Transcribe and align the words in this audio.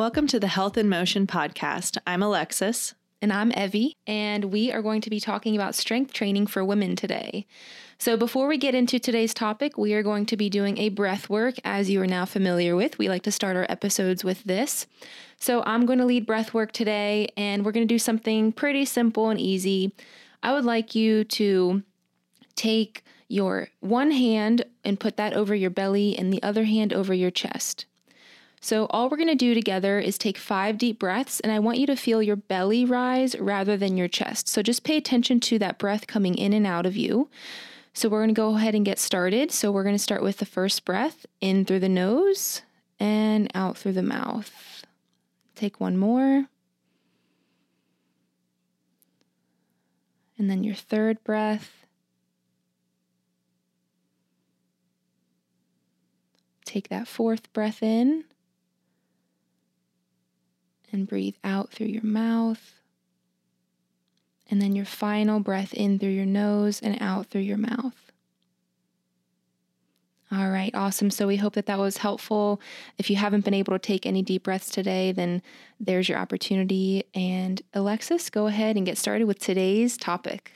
Welcome 0.00 0.28
to 0.28 0.40
the 0.40 0.46
Health 0.46 0.78
in 0.78 0.88
Motion 0.88 1.26
podcast. 1.26 1.98
I'm 2.06 2.22
Alexis. 2.22 2.94
And 3.20 3.30
I'm 3.30 3.52
Evie, 3.52 3.98
and 4.06 4.46
we 4.46 4.72
are 4.72 4.80
going 4.80 5.02
to 5.02 5.10
be 5.10 5.20
talking 5.20 5.54
about 5.54 5.74
strength 5.74 6.14
training 6.14 6.46
for 6.46 6.64
women 6.64 6.96
today. 6.96 7.46
So, 7.98 8.16
before 8.16 8.48
we 8.48 8.56
get 8.56 8.74
into 8.74 8.98
today's 8.98 9.34
topic, 9.34 9.76
we 9.76 9.92
are 9.92 10.02
going 10.02 10.24
to 10.24 10.38
be 10.38 10.48
doing 10.48 10.78
a 10.78 10.88
breath 10.88 11.28
work, 11.28 11.56
as 11.64 11.90
you 11.90 12.00
are 12.00 12.06
now 12.06 12.24
familiar 12.24 12.74
with. 12.74 12.96
We 12.96 13.10
like 13.10 13.24
to 13.24 13.30
start 13.30 13.56
our 13.56 13.66
episodes 13.68 14.24
with 14.24 14.42
this. 14.44 14.86
So, 15.38 15.62
I'm 15.64 15.84
going 15.84 15.98
to 15.98 16.06
lead 16.06 16.24
breath 16.24 16.54
work 16.54 16.72
today, 16.72 17.28
and 17.36 17.62
we're 17.62 17.72
going 17.72 17.86
to 17.86 17.94
do 17.94 17.98
something 17.98 18.52
pretty 18.52 18.86
simple 18.86 19.28
and 19.28 19.38
easy. 19.38 19.92
I 20.42 20.54
would 20.54 20.64
like 20.64 20.94
you 20.94 21.24
to 21.24 21.82
take 22.56 23.04
your 23.28 23.68
one 23.80 24.12
hand 24.12 24.64
and 24.82 24.98
put 24.98 25.18
that 25.18 25.34
over 25.34 25.54
your 25.54 25.68
belly, 25.68 26.16
and 26.16 26.32
the 26.32 26.42
other 26.42 26.64
hand 26.64 26.94
over 26.94 27.12
your 27.12 27.30
chest. 27.30 27.84
So, 28.62 28.86
all 28.90 29.08
we're 29.08 29.16
going 29.16 29.30
to 29.30 29.34
do 29.34 29.54
together 29.54 29.98
is 29.98 30.18
take 30.18 30.36
five 30.36 30.76
deep 30.76 30.98
breaths, 30.98 31.40
and 31.40 31.50
I 31.50 31.58
want 31.58 31.78
you 31.78 31.86
to 31.86 31.96
feel 31.96 32.22
your 32.22 32.36
belly 32.36 32.84
rise 32.84 33.34
rather 33.38 33.74
than 33.78 33.96
your 33.96 34.06
chest. 34.06 34.48
So, 34.48 34.62
just 34.62 34.84
pay 34.84 34.98
attention 34.98 35.40
to 35.40 35.58
that 35.60 35.78
breath 35.78 36.06
coming 36.06 36.34
in 36.34 36.52
and 36.52 36.66
out 36.66 36.84
of 36.84 36.94
you. 36.94 37.30
So, 37.94 38.10
we're 38.10 38.18
going 38.18 38.28
to 38.28 38.34
go 38.34 38.56
ahead 38.56 38.74
and 38.74 38.84
get 38.84 38.98
started. 38.98 39.50
So, 39.50 39.72
we're 39.72 39.82
going 39.82 39.94
to 39.94 39.98
start 39.98 40.22
with 40.22 40.36
the 40.36 40.46
first 40.46 40.84
breath 40.84 41.24
in 41.40 41.64
through 41.64 41.78
the 41.80 41.88
nose 41.88 42.60
and 42.98 43.50
out 43.54 43.78
through 43.78 43.94
the 43.94 44.02
mouth. 44.02 44.84
Take 45.54 45.80
one 45.80 45.96
more. 45.96 46.44
And 50.36 50.50
then 50.50 50.64
your 50.64 50.74
third 50.74 51.24
breath. 51.24 51.86
Take 56.66 56.90
that 56.90 57.08
fourth 57.08 57.50
breath 57.54 57.82
in 57.82 58.24
and 60.92 61.08
breathe 61.08 61.36
out 61.44 61.70
through 61.70 61.88
your 61.88 62.04
mouth. 62.04 62.74
And 64.50 64.60
then 64.60 64.74
your 64.74 64.84
final 64.84 65.40
breath 65.40 65.72
in 65.72 65.98
through 65.98 66.10
your 66.10 66.26
nose 66.26 66.80
and 66.80 67.00
out 67.00 67.26
through 67.26 67.42
your 67.42 67.58
mouth. 67.58 68.10
All 70.32 70.48
right, 70.48 70.72
awesome. 70.74 71.10
So 71.10 71.26
we 71.26 71.36
hope 71.36 71.54
that 71.54 71.66
that 71.66 71.78
was 71.78 71.96
helpful. 71.96 72.60
If 72.98 73.10
you 73.10 73.16
haven't 73.16 73.44
been 73.44 73.54
able 73.54 73.72
to 73.72 73.80
take 73.80 74.06
any 74.06 74.22
deep 74.22 74.44
breaths 74.44 74.70
today, 74.70 75.10
then 75.10 75.42
there's 75.80 76.08
your 76.08 76.18
opportunity. 76.18 77.04
And 77.14 77.60
Alexis, 77.74 78.30
go 78.30 78.46
ahead 78.46 78.76
and 78.76 78.86
get 78.86 78.96
started 78.96 79.24
with 79.24 79.40
today's 79.40 79.96
topic. 79.96 80.52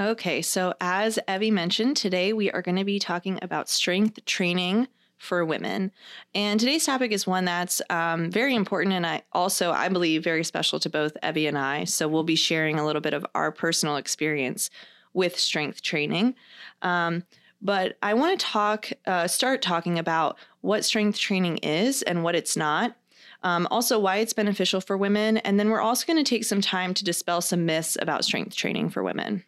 Okay, 0.00 0.42
so 0.42 0.74
as 0.80 1.20
Evie 1.28 1.52
mentioned, 1.52 1.96
today 1.96 2.32
we 2.32 2.50
are 2.50 2.62
going 2.62 2.78
to 2.78 2.84
be 2.84 2.98
talking 2.98 3.38
about 3.42 3.68
strength 3.68 4.24
training 4.24 4.88
for 5.22 5.44
women. 5.44 5.92
And 6.34 6.58
today's 6.58 6.84
topic 6.84 7.12
is 7.12 7.28
one 7.28 7.44
that's 7.44 7.80
um, 7.90 8.28
very 8.28 8.56
important 8.56 8.92
and 8.92 9.06
I 9.06 9.22
also, 9.32 9.70
I 9.70 9.88
believe, 9.88 10.24
very 10.24 10.42
special 10.42 10.80
to 10.80 10.90
both 10.90 11.16
Evie 11.22 11.46
and 11.46 11.56
I. 11.56 11.84
So 11.84 12.08
we'll 12.08 12.24
be 12.24 12.34
sharing 12.34 12.80
a 12.80 12.84
little 12.84 13.00
bit 13.00 13.14
of 13.14 13.24
our 13.36 13.52
personal 13.52 13.98
experience 13.98 14.68
with 15.14 15.38
strength 15.38 15.80
training. 15.80 16.34
Um, 16.82 17.22
but 17.60 17.96
I 18.02 18.14
want 18.14 18.38
to 18.40 18.44
talk, 18.44 18.90
uh, 19.06 19.28
start 19.28 19.62
talking 19.62 19.96
about 19.96 20.38
what 20.60 20.84
strength 20.84 21.20
training 21.20 21.58
is 21.58 22.02
and 22.02 22.24
what 22.24 22.34
it's 22.34 22.56
not. 22.56 22.96
Um, 23.44 23.68
also, 23.70 24.00
why 24.00 24.16
it's 24.16 24.32
beneficial 24.32 24.80
for 24.80 24.96
women. 24.96 25.38
And 25.38 25.58
then 25.58 25.70
we're 25.70 25.80
also 25.80 26.04
going 26.04 26.22
to 26.22 26.28
take 26.28 26.44
some 26.44 26.60
time 26.60 26.94
to 26.94 27.04
dispel 27.04 27.40
some 27.40 27.64
myths 27.64 27.96
about 28.00 28.24
strength 28.24 28.56
training 28.56 28.90
for 28.90 29.04
women. 29.04 29.44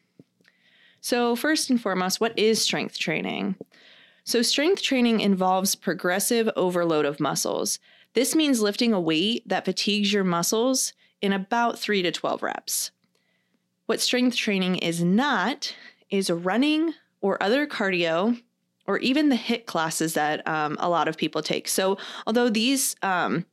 So, 1.00 1.34
first 1.34 1.68
and 1.68 1.80
foremost, 1.80 2.20
what 2.20 2.38
is 2.38 2.62
strength 2.62 2.96
training? 2.96 3.56
So, 4.24 4.40
strength 4.40 4.80
training 4.82 5.20
involves 5.20 5.74
progressive 5.74 6.48
overload 6.56 7.04
of 7.04 7.20
muscles. 7.20 7.78
This 8.14 8.34
means 8.34 8.62
lifting 8.62 8.92
a 8.92 9.00
weight 9.00 9.46
that 9.48 9.66
fatigues 9.66 10.12
your 10.12 10.24
muscles 10.24 10.94
in 11.20 11.32
about 11.32 11.78
3 11.78 12.02
to 12.02 12.10
12 12.10 12.42
reps. 12.42 12.90
What 13.86 14.00
strength 14.00 14.36
training 14.36 14.76
is 14.76 15.02
not 15.04 15.74
is 16.08 16.30
running 16.30 16.94
or 17.20 17.42
other 17.42 17.66
cardio 17.66 18.40
or 18.86 18.98
even 18.98 19.28
the 19.28 19.36
HIIT 19.36 19.66
classes 19.66 20.14
that 20.14 20.46
um, 20.46 20.76
a 20.78 20.88
lot 20.88 21.08
of 21.08 21.16
people 21.16 21.42
take. 21.42 21.68
So, 21.68 21.98
although 22.26 22.48
these 22.48 22.96
um, 23.02 23.44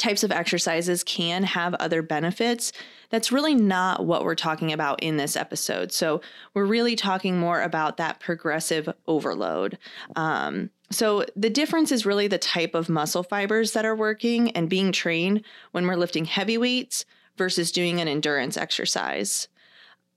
types 0.00 0.24
of 0.24 0.32
exercises 0.32 1.04
can 1.04 1.44
have 1.44 1.74
other 1.74 2.02
benefits, 2.02 2.72
that's 3.10 3.30
really 3.30 3.54
not 3.54 4.04
what 4.04 4.24
we're 4.24 4.34
talking 4.34 4.72
about 4.72 5.02
in 5.02 5.16
this 5.16 5.36
episode. 5.36 5.92
So, 5.92 6.20
we're 6.54 6.64
really 6.64 6.96
talking 6.96 7.38
more 7.38 7.62
about 7.62 7.98
that 7.98 8.18
progressive 8.18 8.88
overload. 9.06 9.78
Um, 10.16 10.70
so, 10.90 11.24
the 11.36 11.50
difference 11.50 11.92
is 11.92 12.06
really 12.06 12.26
the 12.26 12.38
type 12.38 12.74
of 12.74 12.88
muscle 12.88 13.22
fibers 13.22 13.72
that 13.72 13.84
are 13.84 13.94
working 13.94 14.50
and 14.52 14.68
being 14.68 14.90
trained 14.90 15.44
when 15.70 15.86
we're 15.86 15.96
lifting 15.96 16.24
heavy 16.24 16.58
weights 16.58 17.04
versus 17.36 17.70
doing 17.70 18.00
an 18.00 18.08
endurance 18.08 18.56
exercise. 18.56 19.48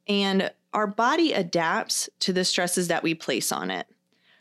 And 0.07 0.51
our 0.73 0.87
body 0.87 1.33
adapts 1.33 2.09
to 2.21 2.33
the 2.33 2.43
stresses 2.43 2.87
that 2.87 3.03
we 3.03 3.13
place 3.13 3.51
on 3.51 3.69
it. 3.69 3.87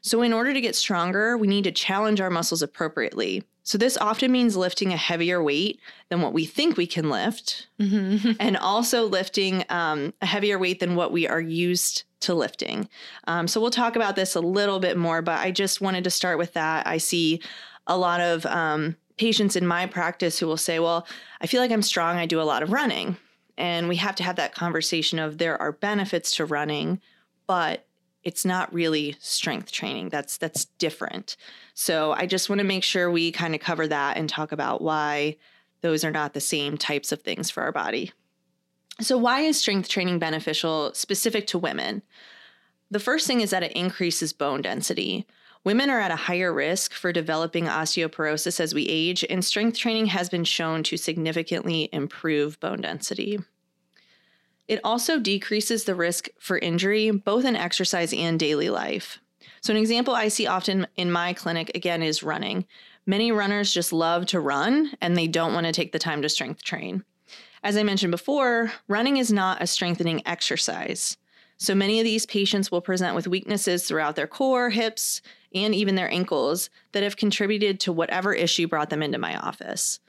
So, 0.02 0.20
in 0.22 0.32
order 0.32 0.52
to 0.52 0.60
get 0.60 0.74
stronger, 0.74 1.36
we 1.38 1.46
need 1.46 1.64
to 1.64 1.72
challenge 1.72 2.20
our 2.20 2.30
muscles 2.30 2.60
appropriately. 2.60 3.44
So, 3.62 3.78
this 3.78 3.96
often 3.96 4.32
means 4.32 4.56
lifting 4.56 4.92
a 4.92 4.96
heavier 4.96 5.42
weight 5.42 5.80
than 6.08 6.20
what 6.20 6.32
we 6.32 6.44
think 6.44 6.76
we 6.76 6.88
can 6.88 7.08
lift, 7.08 7.68
mm-hmm. 7.80 8.32
and 8.40 8.56
also 8.56 9.06
lifting 9.06 9.64
um, 9.68 10.12
a 10.20 10.26
heavier 10.26 10.58
weight 10.58 10.80
than 10.80 10.96
what 10.96 11.12
we 11.12 11.28
are 11.28 11.40
used 11.40 12.02
to 12.20 12.34
lifting. 12.34 12.88
Um, 13.28 13.46
so, 13.46 13.60
we'll 13.60 13.70
talk 13.70 13.94
about 13.94 14.16
this 14.16 14.34
a 14.34 14.40
little 14.40 14.80
bit 14.80 14.96
more, 14.98 15.22
but 15.22 15.38
I 15.38 15.52
just 15.52 15.80
wanted 15.80 16.02
to 16.04 16.10
start 16.10 16.36
with 16.36 16.52
that. 16.54 16.84
I 16.84 16.98
see 16.98 17.40
a 17.86 17.96
lot 17.96 18.20
of 18.20 18.44
um, 18.46 18.96
patients 19.16 19.54
in 19.54 19.64
my 19.64 19.86
practice 19.86 20.40
who 20.40 20.48
will 20.48 20.56
say, 20.56 20.80
Well, 20.80 21.06
I 21.40 21.46
feel 21.46 21.60
like 21.60 21.70
I'm 21.70 21.82
strong, 21.82 22.16
I 22.16 22.26
do 22.26 22.40
a 22.40 22.42
lot 22.42 22.64
of 22.64 22.72
running. 22.72 23.16
And 23.56 23.88
we 23.88 23.96
have 23.96 24.16
to 24.16 24.24
have 24.24 24.36
that 24.36 24.54
conversation 24.54 25.20
of 25.20 25.38
there 25.38 25.60
are 25.60 25.70
benefits 25.70 26.34
to 26.36 26.44
running, 26.44 27.00
but 27.46 27.86
it's 28.24 28.44
not 28.44 28.72
really 28.72 29.16
strength 29.18 29.72
training. 29.72 30.08
That's 30.08 30.36
that's 30.36 30.66
different. 30.78 31.36
So 31.74 32.12
I 32.12 32.26
just 32.26 32.48
want 32.48 32.60
to 32.60 32.64
make 32.64 32.84
sure 32.84 33.10
we 33.10 33.32
kind 33.32 33.54
of 33.54 33.60
cover 33.60 33.86
that 33.88 34.16
and 34.16 34.28
talk 34.28 34.52
about 34.52 34.82
why 34.82 35.36
those 35.80 36.04
are 36.04 36.10
not 36.10 36.32
the 36.32 36.40
same 36.40 36.78
types 36.78 37.12
of 37.12 37.22
things 37.22 37.50
for 37.50 37.62
our 37.62 37.72
body. 37.72 38.12
So 39.00 39.16
why 39.16 39.40
is 39.40 39.58
strength 39.58 39.88
training 39.88 40.18
beneficial 40.18 40.92
specific 40.94 41.46
to 41.48 41.58
women? 41.58 42.02
The 42.90 43.00
first 43.00 43.26
thing 43.26 43.40
is 43.40 43.50
that 43.50 43.62
it 43.62 43.72
increases 43.72 44.32
bone 44.32 44.62
density. 44.62 45.26
Women 45.64 45.90
are 45.90 46.00
at 46.00 46.10
a 46.10 46.16
higher 46.16 46.52
risk 46.52 46.92
for 46.92 47.12
developing 47.12 47.64
osteoporosis 47.64 48.60
as 48.60 48.74
we 48.74 48.86
age, 48.88 49.24
and 49.30 49.44
strength 49.44 49.78
training 49.78 50.06
has 50.06 50.28
been 50.28 50.44
shown 50.44 50.82
to 50.84 50.96
significantly 50.96 51.88
improve 51.92 52.60
bone 52.60 52.80
density. 52.80 53.38
It 54.72 54.80
also 54.84 55.18
decreases 55.18 55.84
the 55.84 55.94
risk 55.94 56.30
for 56.38 56.56
injury, 56.56 57.10
both 57.10 57.44
in 57.44 57.56
exercise 57.56 58.14
and 58.14 58.40
daily 58.40 58.70
life. 58.70 59.18
So, 59.60 59.70
an 59.70 59.76
example 59.76 60.14
I 60.14 60.28
see 60.28 60.46
often 60.46 60.86
in 60.96 61.12
my 61.12 61.34
clinic, 61.34 61.70
again, 61.74 62.02
is 62.02 62.22
running. 62.22 62.64
Many 63.04 63.32
runners 63.32 63.74
just 63.74 63.92
love 63.92 64.24
to 64.28 64.40
run 64.40 64.92
and 65.02 65.14
they 65.14 65.26
don't 65.26 65.52
want 65.52 65.66
to 65.66 65.72
take 65.72 65.92
the 65.92 65.98
time 65.98 66.22
to 66.22 66.28
strength 66.30 66.64
train. 66.64 67.04
As 67.62 67.76
I 67.76 67.82
mentioned 67.82 68.12
before, 68.12 68.72
running 68.88 69.18
is 69.18 69.30
not 69.30 69.60
a 69.60 69.66
strengthening 69.66 70.26
exercise. 70.26 71.18
So, 71.58 71.74
many 71.74 72.00
of 72.00 72.06
these 72.06 72.24
patients 72.24 72.70
will 72.70 72.80
present 72.80 73.14
with 73.14 73.28
weaknesses 73.28 73.84
throughout 73.84 74.16
their 74.16 74.26
core, 74.26 74.70
hips, 74.70 75.20
and 75.54 75.74
even 75.74 75.96
their 75.96 76.10
ankles 76.10 76.70
that 76.92 77.02
have 77.02 77.18
contributed 77.18 77.78
to 77.80 77.92
whatever 77.92 78.32
issue 78.32 78.68
brought 78.68 78.88
them 78.88 79.02
into 79.02 79.18
my 79.18 79.36
office. 79.36 80.00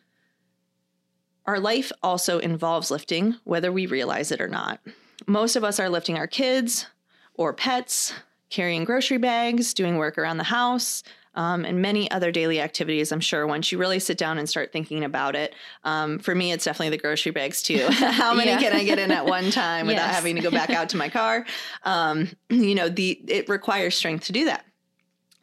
Our 1.45 1.59
life 1.59 1.91
also 2.01 2.39
involves 2.39 2.89
lifting, 2.89 3.35
whether 3.43 3.71
we 3.71 3.85
realize 3.85 4.31
it 4.31 4.41
or 4.41 4.47
not. 4.47 4.79
Most 5.27 5.55
of 5.55 5.63
us 5.63 5.79
are 5.79 5.89
lifting 5.89 6.17
our 6.17 6.27
kids 6.27 6.87
or 7.33 7.53
pets, 7.53 8.13
carrying 8.49 8.85
grocery 8.85 9.17
bags, 9.17 9.73
doing 9.73 9.97
work 9.97 10.17
around 10.17 10.37
the 10.37 10.43
house, 10.43 11.03
um, 11.35 11.65
and 11.65 11.81
many 11.81 12.09
other 12.11 12.31
daily 12.31 12.61
activities. 12.61 13.11
I'm 13.11 13.19
sure 13.19 13.47
once 13.47 13.71
you 13.71 13.77
really 13.77 13.99
sit 13.99 14.17
down 14.17 14.37
and 14.37 14.47
start 14.47 14.71
thinking 14.71 15.03
about 15.03 15.35
it. 15.35 15.55
Um, 15.83 16.19
for 16.19 16.35
me, 16.35 16.51
it's 16.51 16.65
definitely 16.65 16.91
the 16.91 17.01
grocery 17.01 17.31
bags 17.31 17.61
too. 17.61 17.87
How 17.89 18.33
many 18.33 18.51
yeah. 18.51 18.59
can 18.59 18.73
I 18.73 18.83
get 18.83 18.99
in 18.99 19.11
at 19.11 19.25
one 19.25 19.49
time 19.49 19.87
without 19.87 20.05
yes. 20.05 20.15
having 20.15 20.35
to 20.35 20.41
go 20.41 20.51
back 20.51 20.69
out 20.69 20.89
to 20.89 20.97
my 20.97 21.09
car? 21.09 21.45
Um, 21.83 22.29
you 22.49 22.75
know, 22.75 22.89
the 22.89 23.19
it 23.27 23.49
requires 23.49 23.95
strength 23.95 24.25
to 24.25 24.31
do 24.31 24.45
that. 24.45 24.65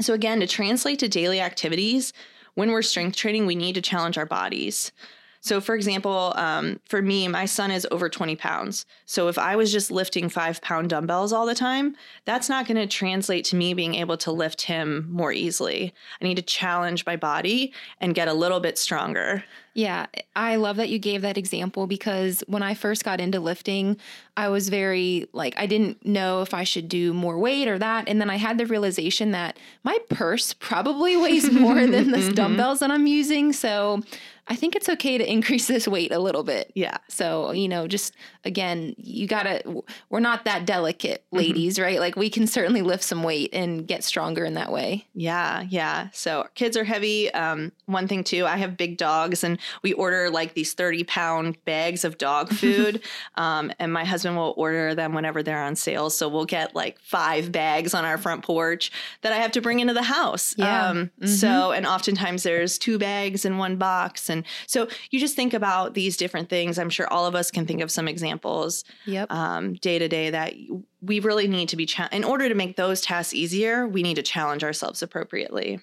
So 0.00 0.14
again, 0.14 0.41
to 0.41 0.47
translate 0.47 1.00
to 1.00 1.08
daily 1.08 1.41
activities, 1.41 2.12
when 2.55 2.70
we're 2.70 2.82
strength 2.82 3.17
training, 3.17 3.47
we 3.47 3.55
need 3.55 3.75
to 3.75 3.82
challenge 3.82 4.17
our 4.17 4.26
bodies. 4.26 4.93
So, 5.42 5.60
for 5.60 5.75
example, 5.75 6.34
um, 6.37 6.81
for 6.87 7.00
me, 7.00 7.26
my 7.26 7.46
son 7.46 7.70
is 7.70 7.87
over 7.90 8.08
20 8.08 8.37
pounds. 8.37 8.84
So, 9.06 9.28
if 9.28 9.38
I 9.38 9.56
was 9.56 9.72
just 9.72 9.90
lifting 9.90 10.28
five 10.28 10.60
pound 10.60 10.90
dumbbells 10.90 11.32
all 11.32 11.46
the 11.46 11.54
time, 11.54 11.96
that's 12.26 12.48
not 12.48 12.66
going 12.66 12.76
to 12.76 12.87
translate 12.87 13.46
to 13.46 13.56
me 13.56 13.72
being 13.72 13.94
able 13.94 14.19
to 14.19 14.32
lift 14.32 14.62
him 14.62 15.08
more 15.10 15.32
easily. 15.32 15.94
I 16.20 16.25
need 16.25 16.37
to 16.37 16.42
challenge 16.42 17.06
my 17.06 17.16
body 17.16 17.72
and 18.00 18.14
get 18.14 18.28
a 18.28 18.34
little 18.34 18.60
bit 18.60 18.76
stronger. 18.76 19.44
Yeah, 19.72 20.06
I 20.34 20.56
love 20.56 20.76
that 20.76 20.88
you 20.88 20.98
gave 20.98 21.22
that 21.22 21.38
example 21.38 21.87
because 21.87 22.42
when 22.48 22.62
I 22.62 22.75
first 22.75 23.04
got 23.04 23.20
into 23.20 23.38
lifting, 23.38 23.96
I 24.40 24.48
was 24.48 24.70
very 24.70 25.28
like, 25.34 25.54
I 25.58 25.66
didn't 25.66 26.06
know 26.06 26.40
if 26.40 26.54
I 26.54 26.64
should 26.64 26.88
do 26.88 27.12
more 27.12 27.38
weight 27.38 27.69
or 27.69 27.78
that. 27.78 28.08
And 28.08 28.19
then 28.20 28.31
I 28.31 28.37
had 28.37 28.56
the 28.56 28.64
realization 28.64 29.32
that 29.32 29.58
my 29.84 29.98
purse 30.08 30.54
probably 30.54 31.14
weighs 31.25 31.52
more 31.52 31.87
than 31.87 32.10
the 32.10 32.19
mm-hmm. 32.19 32.32
dumbbells 32.32 32.78
that 32.81 32.90
I'm 32.90 33.06
using. 33.06 33.52
So, 33.52 34.02
I 34.48 34.56
think 34.56 34.75
it's 34.75 34.88
okay 34.88 35.16
to 35.16 35.31
increase 35.31 35.69
this 35.69 35.87
weight 35.87 36.10
a 36.10 36.19
little 36.19 36.42
bit. 36.42 36.72
Yeah. 36.75 36.96
So, 37.08 37.52
you 37.52 37.69
know, 37.69 37.87
just 37.87 38.16
again, 38.44 38.96
you 38.98 39.28
gotta, 39.28 39.62
we're 40.08 40.19
not 40.19 40.44
that 40.44 40.66
delicate, 40.66 41.20
Mm-hmm. 41.31 41.37
ladies, 41.37 41.78
right? 41.78 42.00
Like 42.00 42.16
we 42.16 42.28
can 42.28 42.48
certainly 42.48 42.82
lift 42.82 43.04
some 43.04 43.22
weight 43.22 43.50
and 43.52 43.87
get 43.87 44.02
stronger 44.02 44.44
in 44.44 44.54
that 44.54 44.72
way. 44.72 45.06
Yeah, 45.14 45.64
yeah. 45.69 46.08
So 46.12 46.48
kids 46.56 46.76
are 46.76 46.82
heavy. 46.82 47.32
Um, 47.32 47.70
one 47.87 48.08
thing 48.08 48.25
too, 48.25 48.46
I 48.46 48.56
have 48.56 48.76
big 48.76 48.96
dogs, 48.96 49.44
and 49.44 49.60
we 49.82 49.92
order 49.92 50.28
like 50.28 50.54
these 50.54 50.72
thirty 50.72 51.04
pound 51.04 51.64
bags 51.64 52.04
of 52.04 52.19
dog 52.19 52.48
food. 52.52 53.02
um, 53.37 53.70
and 53.78 53.92
my 53.92 54.04
husband 54.04 54.30
will 54.37 54.55
order 54.56 54.94
them 54.94 55.15
whenever 55.15 55.43
they're 55.43 55.62
on 55.62 55.77
sale. 55.77 56.11
So 56.11 56.29
we'll 56.29 56.44
get 56.44 56.75
like 56.75 56.99
five 57.00 57.50
bags 57.53 57.94
on 57.94 58.05
our 58.05 58.19
front 58.19 58.43
porch 58.44 58.91
that 59.23 59.32
I 59.32 59.37
have 59.37 59.53
to 59.53 59.61
bring 59.61 59.81
into 59.81 59.94
the 59.94 60.03
house. 60.03 60.55
Yeah. 60.59 60.88
Um, 60.88 61.11
Mhm. 61.21 61.29
So, 61.29 61.73
and 61.73 61.87
oftentimes 61.87 62.43
there's 62.43 62.79
two 62.79 62.99
bags 62.99 63.44
in 63.44 63.59
one 63.59 63.77
box, 63.77 64.29
and 64.29 64.44
so 64.67 64.88
you 65.11 65.21
just 65.21 65.37
think 65.37 65.55
about 65.55 65.94
these 65.94 66.17
different 66.17 66.49
things. 66.49 66.79
I'm 66.79 66.91
sure 66.91 67.06
all 67.12 67.27
of 67.27 67.35
us 67.35 67.50
can 67.50 67.67
think 67.67 67.81
of 67.81 67.91
some 67.91 68.09
examples 68.09 68.85
Yep. 69.06 69.31
um, 69.32 69.75
day 69.75 69.99
to 69.99 70.09
day 70.09 70.31
that 70.31 70.55
we 71.03 71.21
really 71.21 71.49
need 71.49 71.69
to 71.71 71.76
be 71.76 71.87
cha- 71.87 72.09
in 72.12 72.25
order 72.25 72.49
to 72.49 72.55
make 72.55 72.76
those 72.76 73.00
tasks 73.00 73.33
easier 73.33 73.87
we 73.88 74.03
need 74.03 74.15
to 74.17 74.23
challenge 74.23 74.62
ourselves 74.62 75.03
appropriately 75.03 75.81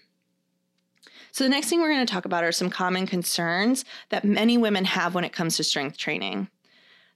so 1.32 1.44
the 1.44 1.50
next 1.50 1.70
thing 1.70 1.82
we're 1.82 1.92
going 1.94 2.06
to 2.06 2.12
talk 2.12 2.26
about 2.26 2.44
are 2.44 2.52
some 2.52 2.70
common 2.70 3.06
concerns 3.06 3.86
that 4.10 4.24
many 4.24 4.58
women 4.58 4.86
have 4.86 5.14
when 5.16 5.24
it 5.24 5.34
comes 5.34 5.58
to 5.58 5.64
strength 5.64 5.98
training 5.98 6.48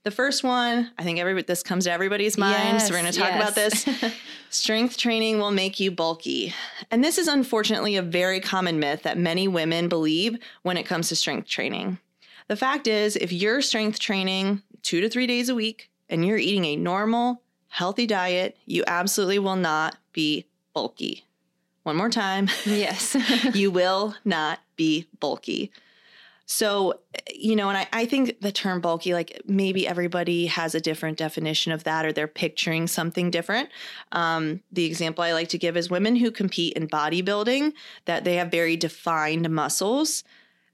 the 0.04 0.10
first 0.10 0.44
one 0.44 0.90
i 0.98 1.02
think 1.02 1.18
every 1.18 1.40
this 1.42 1.62
comes 1.62 1.84
to 1.84 1.92
everybody's 1.92 2.36
mind 2.38 2.80
so 2.80 2.92
we're 2.92 3.00
going 3.00 3.12
to 3.12 3.18
talk 3.18 3.32
about 3.32 3.54
this. 3.54 3.86
Strength 4.50 4.98
training 4.98 5.38
will 5.38 5.50
make 5.50 5.80
you 5.80 5.90
bulky. 5.90 6.52
And 6.90 7.02
this 7.02 7.16
is 7.16 7.26
unfortunately 7.26 7.96
a 7.96 8.02
very 8.02 8.38
common 8.38 8.78
myth 8.78 9.02
that 9.02 9.16
many 9.16 9.48
women 9.48 9.88
believe 9.88 10.36
when 10.60 10.76
it 10.76 10.82
comes 10.82 11.08
to 11.08 11.16
strength 11.16 11.48
training. 11.48 11.98
The 12.48 12.56
fact 12.56 12.86
is, 12.86 13.16
if 13.16 13.32
you're 13.32 13.62
strength 13.62 13.98
training 13.98 14.60
two 14.82 15.00
to 15.00 15.08
three 15.08 15.26
days 15.26 15.48
a 15.48 15.54
week 15.54 15.90
and 16.10 16.26
you're 16.26 16.36
eating 16.36 16.66
a 16.66 16.76
normal, 16.76 17.40
healthy 17.68 18.06
diet, 18.06 18.58
you 18.66 18.84
absolutely 18.86 19.38
will 19.38 19.56
not 19.56 19.96
be 20.12 20.44
bulky. 20.74 21.24
One 21.84 21.96
more 21.96 22.10
time, 22.10 22.50
yes. 22.66 23.16
you 23.54 23.70
will 23.70 24.14
not 24.22 24.60
be 24.76 25.08
bulky. 25.18 25.72
So, 26.46 27.00
you 27.32 27.56
know, 27.56 27.68
and 27.68 27.78
I, 27.78 27.88
I 27.92 28.04
think 28.04 28.40
the 28.40 28.52
term 28.52 28.80
bulky, 28.80 29.14
like 29.14 29.40
maybe 29.46 29.86
everybody 29.86 30.46
has 30.46 30.74
a 30.74 30.80
different 30.80 31.18
definition 31.18 31.72
of 31.72 31.84
that 31.84 32.04
or 32.04 32.12
they're 32.12 32.26
picturing 32.26 32.86
something 32.86 33.30
different. 33.30 33.70
Um, 34.10 34.60
the 34.72 34.84
example 34.84 35.24
I 35.24 35.32
like 35.32 35.48
to 35.50 35.58
give 35.58 35.76
is 35.76 35.88
women 35.88 36.16
who 36.16 36.30
compete 36.30 36.76
in 36.76 36.88
bodybuilding, 36.88 37.72
that 38.04 38.24
they 38.24 38.36
have 38.36 38.50
very 38.50 38.76
defined 38.76 39.48
muscles. 39.50 40.24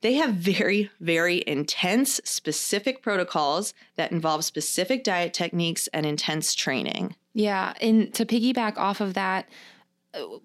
They 0.00 0.14
have 0.14 0.34
very, 0.34 0.90
very 1.00 1.42
intense, 1.46 2.20
specific 2.24 3.02
protocols 3.02 3.74
that 3.96 4.12
involve 4.12 4.44
specific 4.44 5.04
diet 5.04 5.34
techniques 5.34 5.88
and 5.88 6.06
intense 6.06 6.54
training. 6.54 7.16
Yeah, 7.34 7.74
and 7.80 8.12
to 8.14 8.24
piggyback 8.24 8.76
off 8.78 9.00
of 9.00 9.14
that, 9.14 9.48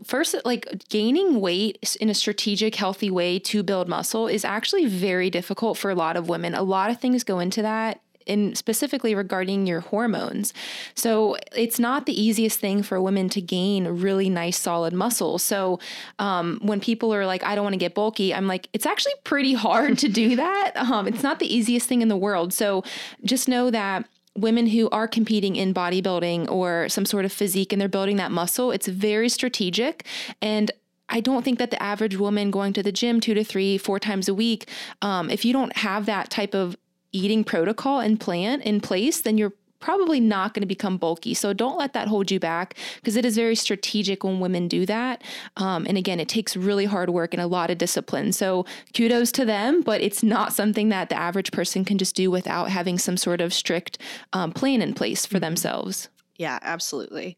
first, 0.03 0.35
like 0.45 0.87
gaining 0.89 1.41
weight 1.41 1.95
in 1.99 2.09
a 2.09 2.13
strategic, 2.13 2.75
healthy 2.75 3.09
way 3.09 3.39
to 3.39 3.63
build 3.63 3.87
muscle 3.87 4.27
is 4.27 4.45
actually 4.45 4.85
very 4.85 5.29
difficult 5.29 5.77
for 5.77 5.91
a 5.91 5.95
lot 5.95 6.17
of 6.17 6.29
women. 6.29 6.53
A 6.53 6.63
lot 6.63 6.89
of 6.89 6.99
things 6.99 7.23
go 7.23 7.39
into 7.39 7.61
that. 7.61 7.99
And 8.25 8.57
specifically 8.57 9.15
regarding 9.15 9.67
your 9.67 9.81
hormones. 9.81 10.53
So, 10.95 11.35
it's 11.53 11.77
not 11.77 12.05
the 12.05 12.17
easiest 12.17 12.57
thing 12.57 12.81
for 12.81 13.01
women 13.01 13.27
to 13.27 13.41
gain 13.41 13.85
really 13.85 14.29
nice, 14.29 14.57
solid 14.57 14.93
muscle. 14.93 15.37
So, 15.39 15.81
um, 16.19 16.57
when 16.61 16.79
people 16.79 17.13
are 17.13 17.25
like, 17.25 17.43
I 17.43 17.53
don't 17.53 17.65
want 17.65 17.73
to 17.73 17.77
get 17.77 17.93
bulky, 17.93 18.33
I'm 18.33 18.47
like, 18.47 18.69
it's 18.71 18.85
actually 18.85 19.11
pretty 19.25 19.53
hard 19.53 19.97
to 19.97 20.07
do 20.07 20.37
that. 20.37 20.71
Um, 20.93 21.05
it's 21.05 21.21
not 21.21 21.39
the 21.39 21.53
easiest 21.53 21.89
thing 21.89 22.01
in 22.01 22.07
the 22.07 22.15
world. 22.15 22.53
So, 22.53 22.85
just 23.25 23.49
know 23.49 23.69
that 23.71 24.07
women 24.35 24.67
who 24.67 24.89
are 24.89 25.07
competing 25.07 25.55
in 25.55 25.73
bodybuilding 25.73 26.49
or 26.49 26.89
some 26.89 27.05
sort 27.05 27.25
of 27.25 27.31
physique 27.31 27.71
and 27.71 27.79
they're 27.79 27.87
building 27.89 28.17
that 28.17 28.31
muscle, 28.31 28.71
it's 28.71 28.87
very 28.87 29.29
strategic. 29.29 30.05
And 30.41 30.71
I 31.09 31.19
don't 31.19 31.43
think 31.43 31.59
that 31.59 31.69
the 31.69 31.81
average 31.81 32.17
woman 32.17 32.49
going 32.49 32.73
to 32.73 32.83
the 32.83 32.91
gym 32.91 33.19
two 33.19 33.33
to 33.35 33.43
three, 33.43 33.77
four 33.77 33.99
times 33.99 34.27
a 34.27 34.33
week, 34.33 34.69
um, 35.01 35.29
if 35.29 35.45
you 35.45 35.53
don't 35.53 35.75
have 35.77 36.05
that 36.07 36.29
type 36.29 36.55
of 36.55 36.75
eating 37.11 37.43
protocol 37.43 37.99
and 37.99 38.19
plan 38.19 38.61
in 38.61 38.81
place, 38.81 39.21
then 39.21 39.37
you're 39.37 39.53
probably 39.83 40.21
not 40.21 40.53
going 40.53 40.61
to 40.61 40.67
become 40.67 40.97
bulky. 40.97 41.33
So 41.33 41.51
don't 41.51 41.77
let 41.77 41.91
that 41.91 42.07
hold 42.07 42.31
you 42.31 42.39
back 42.39 42.77
because 42.95 43.17
it 43.17 43.25
is 43.25 43.35
very 43.35 43.55
strategic 43.55 44.23
when 44.23 44.39
women 44.39 44.69
do 44.69 44.85
that. 44.85 45.21
Um, 45.57 45.85
and 45.89 45.97
again, 45.97 46.21
it 46.21 46.29
takes 46.29 46.55
really 46.55 46.85
hard 46.85 47.09
work 47.09 47.33
and 47.33 47.41
a 47.41 47.47
lot 47.47 47.69
of 47.69 47.77
discipline. 47.77 48.31
So 48.31 48.65
kudos 48.95 49.29
to 49.33 49.43
them, 49.43 49.81
but 49.81 49.99
it's 49.99 50.23
not 50.23 50.53
something 50.53 50.87
that 50.87 51.09
the 51.09 51.17
average 51.17 51.51
person 51.51 51.83
can 51.83 51.97
just 51.97 52.15
do 52.15 52.31
without 52.31 52.69
having 52.69 52.97
some 52.97 53.17
sort 53.17 53.41
of 53.41 53.53
strict 53.53 53.97
um, 54.31 54.53
plan 54.53 54.81
in 54.81 54.93
place 54.93 55.25
for 55.25 55.37
themselves. 55.37 56.07
Yeah, 56.37 56.59
absolutely. 56.61 57.37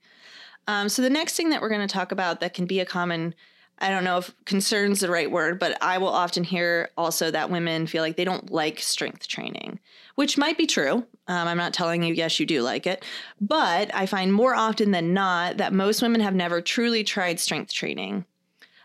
Um, 0.68 0.88
so 0.88 1.02
the 1.02 1.10
next 1.10 1.36
thing 1.36 1.50
that 1.50 1.64
we're 1.64 1.70
going 1.70 1.88
to 1.88 1.92
talk 1.92 2.12
about 2.12 2.42
that 2.42 2.54
can 2.54 2.68
be 2.68 2.80
a 2.80 2.86
common, 2.86 3.34
I 3.80 3.90
don't 3.90 4.04
know 4.04 4.20
if 4.20 4.32
concern's 4.46 5.00
the 5.00 5.10
right 5.10 5.32
word, 5.32 5.58
but 5.58 5.82
I 5.82 5.98
will 5.98 6.10
often 6.10 6.44
hear 6.44 6.92
also 6.96 7.32
that 7.32 7.50
women 7.50 7.88
feel 7.88 8.04
like 8.04 8.18
they 8.18 8.24
don't 8.24 8.52
like 8.52 8.80
strength 8.82 9.28
training, 9.28 9.80
which 10.14 10.38
might 10.38 10.60
be 10.60 10.68
true. 10.68 11.08
Um, 11.28 11.48
I'm 11.48 11.58
not 11.58 11.74
telling 11.74 12.04
you, 12.04 12.14
yes, 12.14 12.40
you 12.40 12.46
do 12.46 12.62
like 12.62 12.86
it, 12.86 13.04
but 13.42 13.94
I 13.96 14.06
find 14.06 14.32
more 14.32 14.54
often 14.54 14.92
than 14.92 15.14
not 15.14 15.58
that 15.58 15.74
most 15.74 16.02
women 16.02 16.22
have 16.22 16.36
never 16.36 16.62
truly 16.62 17.04
tried 17.04 17.40
strength 17.40 17.74
training. 17.74 18.26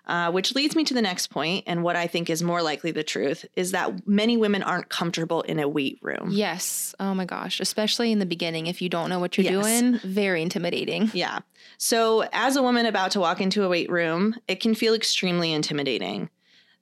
Uh, 0.07 0.29
which 0.33 0.57
leads 0.57 0.75
me 0.75 0.83
to 0.83 0.93
the 0.95 1.03
next 1.03 1.29
point, 1.29 1.63
and 1.69 1.85
what 1.85 1.95
I 1.95 2.09
think 2.09 2.31
is 2.31 2.43
more 2.43 2.63
likely 2.63 2.91
the 2.91 3.05
truth 3.05 3.45
is 3.55 3.71
that 3.71 4.09
many 4.09 4.37
women 4.37 4.61
aren't 4.61 4.89
comfortable 4.89 5.43
in 5.43 5.61
a 5.61 5.69
weight 5.69 6.01
room. 6.03 6.31
Yes. 6.33 6.97
Oh 6.99 7.15
my 7.15 7.25
gosh. 7.25 7.61
Especially 7.61 8.11
in 8.11 8.19
the 8.19 8.27
beginning, 8.27 8.67
if 8.67 8.83
you 8.83 8.89
don't 8.89 9.09
know 9.09 9.21
what 9.21 9.39
you're 9.39 9.45
Yes. 9.45 9.63
doing, 9.63 9.99
very 10.03 10.43
intimidating. 10.43 11.11
Yeah. 11.15 11.41
So, 11.79 12.25
as 12.33 12.57
a 12.57 12.63
woman 12.63 12.87
about 12.87 13.13
to 13.13 13.21
walk 13.21 13.41
into 13.41 13.63
a 13.63 13.69
weight 13.69 13.89
room, 13.91 14.35
it 14.49 14.59
can 14.59 14.75
feel 14.75 14.95
extremely 14.95 15.53
intimidating. 15.53 16.29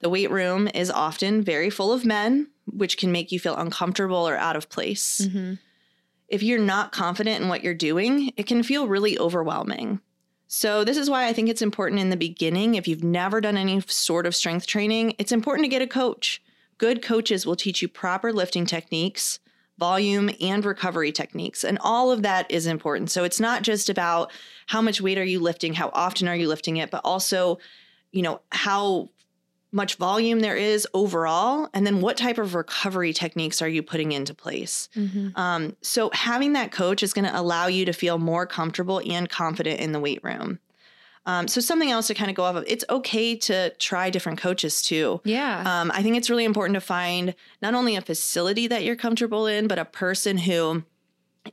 The 0.01 0.09
weight 0.09 0.31
room 0.31 0.69
is 0.73 0.89
often 0.89 1.41
very 1.43 1.69
full 1.69 1.91
of 1.91 2.05
men, 2.05 2.47
which 2.65 2.97
can 2.97 3.11
make 3.11 3.31
you 3.31 3.39
feel 3.39 3.55
uncomfortable 3.55 4.27
or 4.27 4.37
out 4.37 4.55
of 4.55 4.69
place. 4.69 5.27
hmm 5.31 5.53
If 6.27 6.43
you're 6.43 6.59
not 6.59 6.91
confident 6.91 7.41
in 7.41 7.49
what 7.49 7.63
you're 7.63 7.73
doing, 7.73 8.31
it 8.37 8.47
can 8.47 8.63
feel 8.63 8.87
really 8.87 9.17
overwhelming. 9.17 9.99
So, 10.47 10.83
this 10.83 10.97
is 10.97 11.09
why 11.09 11.27
I 11.27 11.33
think 11.33 11.47
it's 11.47 11.61
important 11.61 12.01
in 12.01 12.09
the 12.09 12.17
beginning, 12.17 12.73
if 12.73 12.87
you've 12.87 13.03
never 13.03 13.39
done 13.39 13.55
any 13.55 13.81
sort 13.81 14.25
of 14.25 14.35
strength 14.35 14.65
training, 14.65 15.13
it's 15.19 15.31
important 15.31 15.65
to 15.65 15.69
get 15.69 15.83
a 15.83 15.87
coach. 15.87 16.41
Good 16.79 17.03
coaches 17.03 17.45
will 17.45 17.55
teach 17.55 17.81
you 17.83 17.87
proper 17.87 18.33
lifting 18.33 18.65
techniques, 18.65 19.39
volume, 19.77 20.31
and 20.41 20.65
recovery 20.65 21.11
techniques. 21.11 21.63
And 21.63 21.77
all 21.81 22.11
of 22.11 22.23
that 22.23 22.49
is 22.49 22.65
important. 22.65 23.11
So, 23.11 23.23
it's 23.23 23.39
not 23.39 23.61
just 23.61 23.89
about 23.89 24.31
how 24.65 24.81
much 24.81 25.01
weight 25.01 25.19
are 25.19 25.23
you 25.23 25.39
lifting, 25.39 25.73
how 25.73 25.91
often 25.93 26.27
are 26.27 26.35
you 26.35 26.47
lifting 26.47 26.77
it, 26.77 26.89
but 26.89 27.01
also, 27.03 27.59
you 28.11 28.23
know, 28.23 28.41
how 28.51 29.09
much 29.71 29.95
volume 29.95 30.39
there 30.39 30.55
is 30.55 30.87
overall, 30.93 31.69
and 31.73 31.85
then 31.85 32.01
what 32.01 32.17
type 32.17 32.37
of 32.37 32.55
recovery 32.55 33.13
techniques 33.13 33.61
are 33.61 33.67
you 33.67 33.83
putting 33.83 34.11
into 34.11 34.33
place. 34.33 34.89
hmm 34.93 35.29
Um, 35.35 35.75
so 35.81 36.09
having 36.13 36.53
that 36.53 36.71
coach 36.71 37.03
is 37.03 37.13
going 37.13 37.25
to 37.25 37.39
allow 37.39 37.67
you 37.67 37.85
to 37.85 37.93
feel 37.93 38.17
more 38.17 38.45
comfortable 38.45 39.01
and 39.05 39.29
confident 39.29 39.79
in 39.79 39.91
the 39.91 39.99
weight 39.99 40.23
room. 40.23 40.59
Um, 41.25 41.47
so 41.47 41.61
something 41.61 41.91
else 41.91 42.07
to 42.07 42.15
kind 42.15 42.31
of 42.31 42.35
go 42.35 42.43
off 42.43 42.55
of, 42.55 42.63
it's 42.65 42.83
okay 42.89 43.35
to 43.35 43.69
try 43.75 44.09
different 44.09 44.39
coaches 44.39 44.81
too. 44.81 45.21
Yeah. 45.23 45.61
Um, 45.65 45.91
I 45.93 46.01
think 46.01 46.17
it's 46.17 46.29
really 46.29 46.45
important 46.45 46.73
to 46.73 46.81
find 46.81 47.35
not 47.61 47.75
only 47.75 47.95
a 47.95 48.01
facility 48.01 48.65
that 48.67 48.83
you're 48.83 48.95
comfortable 48.95 49.45
in, 49.45 49.67
but 49.67 49.77
a 49.77 49.85
person 49.85 50.39
who 50.39 50.83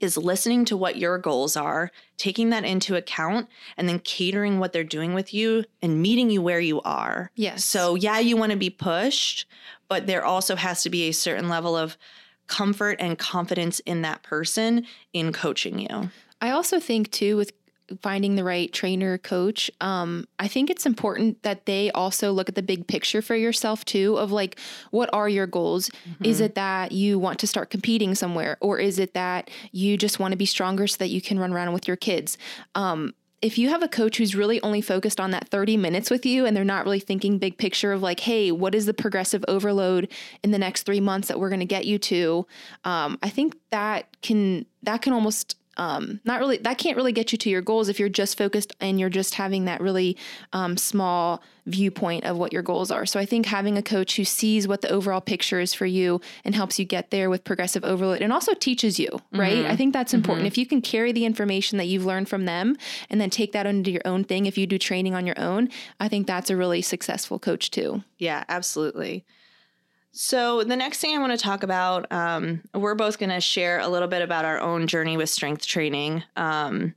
is 0.00 0.16
listening 0.16 0.64
to 0.66 0.76
what 0.76 0.96
your 0.96 1.18
goals 1.18 1.56
are, 1.56 1.90
taking 2.16 2.50
that 2.50 2.64
into 2.64 2.96
account, 2.96 3.48
and 3.76 3.88
then 3.88 3.98
catering 4.00 4.58
what 4.58 4.72
they're 4.72 4.84
doing 4.84 5.14
with 5.14 5.32
you 5.34 5.64
and 5.82 6.02
meeting 6.02 6.30
you 6.30 6.42
where 6.42 6.60
you 6.60 6.80
are. 6.82 7.30
yes. 7.34 7.64
So, 7.64 7.94
yeah, 7.94 8.18
you 8.18 8.36
want 8.36 8.52
to 8.52 8.58
be 8.58 8.70
pushed, 8.70 9.46
but 9.88 10.06
there 10.06 10.24
also 10.24 10.56
has 10.56 10.82
to 10.82 10.90
be 10.90 11.08
a 11.08 11.12
certain 11.12 11.48
level 11.48 11.76
of 11.76 11.96
comfort 12.46 12.96
and 13.00 13.18
confidence 13.18 13.80
in 13.80 14.02
that 14.02 14.22
person 14.22 14.86
in 15.12 15.32
coaching 15.32 15.78
you. 15.78 16.10
I 16.40 16.50
also 16.50 16.78
think 16.78 17.10
too 17.10 17.36
with 17.36 17.55
finding 18.02 18.34
the 18.34 18.44
right 18.44 18.72
trainer 18.72 19.18
coach 19.18 19.70
um, 19.80 20.26
i 20.38 20.48
think 20.48 20.70
it's 20.70 20.86
important 20.86 21.42
that 21.42 21.66
they 21.66 21.90
also 21.92 22.32
look 22.32 22.48
at 22.48 22.54
the 22.54 22.62
big 22.62 22.86
picture 22.86 23.22
for 23.22 23.36
yourself 23.36 23.84
too 23.84 24.16
of 24.18 24.32
like 24.32 24.58
what 24.90 25.10
are 25.12 25.28
your 25.28 25.46
goals? 25.46 25.90
Is 26.22 26.40
it 26.40 26.54
that 26.54 26.92
you 26.92 27.18
want 27.18 27.38
to 27.40 27.46
start 27.46 27.70
competing 27.70 28.14
somewhere 28.14 28.56
or 28.60 28.78
is 28.78 28.98
it 28.98 29.14
that 29.14 29.50
you 29.72 29.96
just 29.96 30.18
want 30.18 30.32
to 30.32 30.36
be 30.36 30.46
stronger 30.46 30.86
so 30.86 30.96
that 30.98 31.08
you 31.08 31.20
can 31.20 31.38
run 31.38 31.52
around 31.52 31.72
with 31.72 31.88
your 31.88 31.96
kids? 31.96 32.38
Um, 32.74 33.14
if 33.42 33.58
you 33.58 33.68
have 33.68 33.82
a 33.82 33.88
coach 33.88 34.16
who's 34.16 34.34
really 34.34 34.60
only 34.62 34.80
focused 34.80 35.20
on 35.20 35.30
that 35.30 35.48
30 35.48 35.76
minutes 35.76 36.10
with 36.10 36.24
you 36.24 36.46
and 36.46 36.56
they're 36.56 36.64
not 36.64 36.84
really 36.84 37.00
thinking 37.00 37.38
big 37.38 37.58
picture 37.58 37.92
of 37.92 38.02
like 38.02 38.20
hey 38.20 38.50
what 38.50 38.74
is 38.74 38.86
the 38.86 38.94
progressive 38.94 39.44
overload 39.46 40.08
in 40.42 40.50
the 40.50 40.58
next 40.58 40.84
three 40.84 41.00
months 41.00 41.28
that 41.28 41.38
we're 41.38 41.50
going 41.50 41.60
to 41.60 41.66
get 41.66 41.84
you 41.84 41.98
to? 41.98 42.46
Um, 42.84 43.18
i 43.22 43.28
think 43.28 43.56
that 43.70 44.16
can 44.22 44.66
that 44.82 45.02
can 45.02 45.12
almost 45.12 45.56
um, 45.76 46.20
not 46.24 46.40
really 46.40 46.58
that 46.58 46.78
can't 46.78 46.96
really 46.96 47.12
get 47.12 47.32
you 47.32 47.38
to 47.38 47.50
your 47.50 47.62
goals 47.62 47.88
if 47.88 47.98
you're 47.98 48.08
just 48.08 48.38
focused 48.38 48.74
and 48.80 48.98
you're 48.98 49.08
just 49.08 49.34
having 49.34 49.66
that 49.66 49.80
really 49.80 50.16
um, 50.52 50.76
small 50.76 51.42
viewpoint 51.66 52.24
of 52.24 52.36
what 52.36 52.52
your 52.52 52.62
goals 52.62 52.90
are. 52.90 53.04
So 53.04 53.18
I 53.18 53.26
think 53.26 53.46
having 53.46 53.76
a 53.76 53.82
coach 53.82 54.16
who 54.16 54.24
sees 54.24 54.68
what 54.68 54.82
the 54.82 54.90
overall 54.90 55.20
picture 55.20 55.58
is 55.60 55.74
for 55.74 55.86
you 55.86 56.20
and 56.44 56.54
helps 56.54 56.78
you 56.78 56.84
get 56.84 57.10
there 57.10 57.28
with 57.28 57.44
progressive 57.44 57.84
overload 57.84 58.22
and 58.22 58.32
also 58.32 58.54
teaches 58.54 58.98
you, 58.98 59.08
right? 59.32 59.58
Mm-hmm. 59.58 59.70
I 59.70 59.76
think 59.76 59.92
that's 59.92 60.14
important. 60.14 60.42
Mm-hmm. 60.42 60.46
If 60.52 60.58
you 60.58 60.66
can 60.66 60.80
carry 60.80 61.12
the 61.12 61.24
information 61.24 61.78
that 61.78 61.86
you've 61.86 62.06
learned 62.06 62.28
from 62.28 62.44
them 62.44 62.76
and 63.10 63.20
then 63.20 63.30
take 63.30 63.52
that 63.52 63.66
into 63.66 63.90
your 63.90 64.02
own 64.04 64.22
thing, 64.24 64.46
if 64.46 64.56
you 64.56 64.66
do 64.66 64.78
training 64.78 65.14
on 65.14 65.26
your 65.26 65.38
own, 65.38 65.68
I 65.98 66.08
think 66.08 66.26
that's 66.26 66.50
a 66.50 66.56
really 66.56 66.82
successful 66.82 67.38
coach 67.38 67.70
too. 67.70 68.04
Yeah, 68.18 68.44
absolutely. 68.48 69.24
So, 70.18 70.64
the 70.64 70.76
next 70.76 71.00
thing 71.00 71.14
I 71.14 71.18
want 71.18 71.32
to 71.32 71.38
talk 71.38 71.62
about, 71.62 72.10
um, 72.10 72.62
we're 72.72 72.94
both 72.94 73.18
going 73.18 73.28
to 73.28 73.40
share 73.40 73.80
a 73.80 73.88
little 73.88 74.08
bit 74.08 74.22
about 74.22 74.46
our 74.46 74.58
own 74.58 74.86
journey 74.86 75.18
with 75.18 75.28
strength 75.28 75.66
training. 75.66 76.22
Um, 76.36 76.94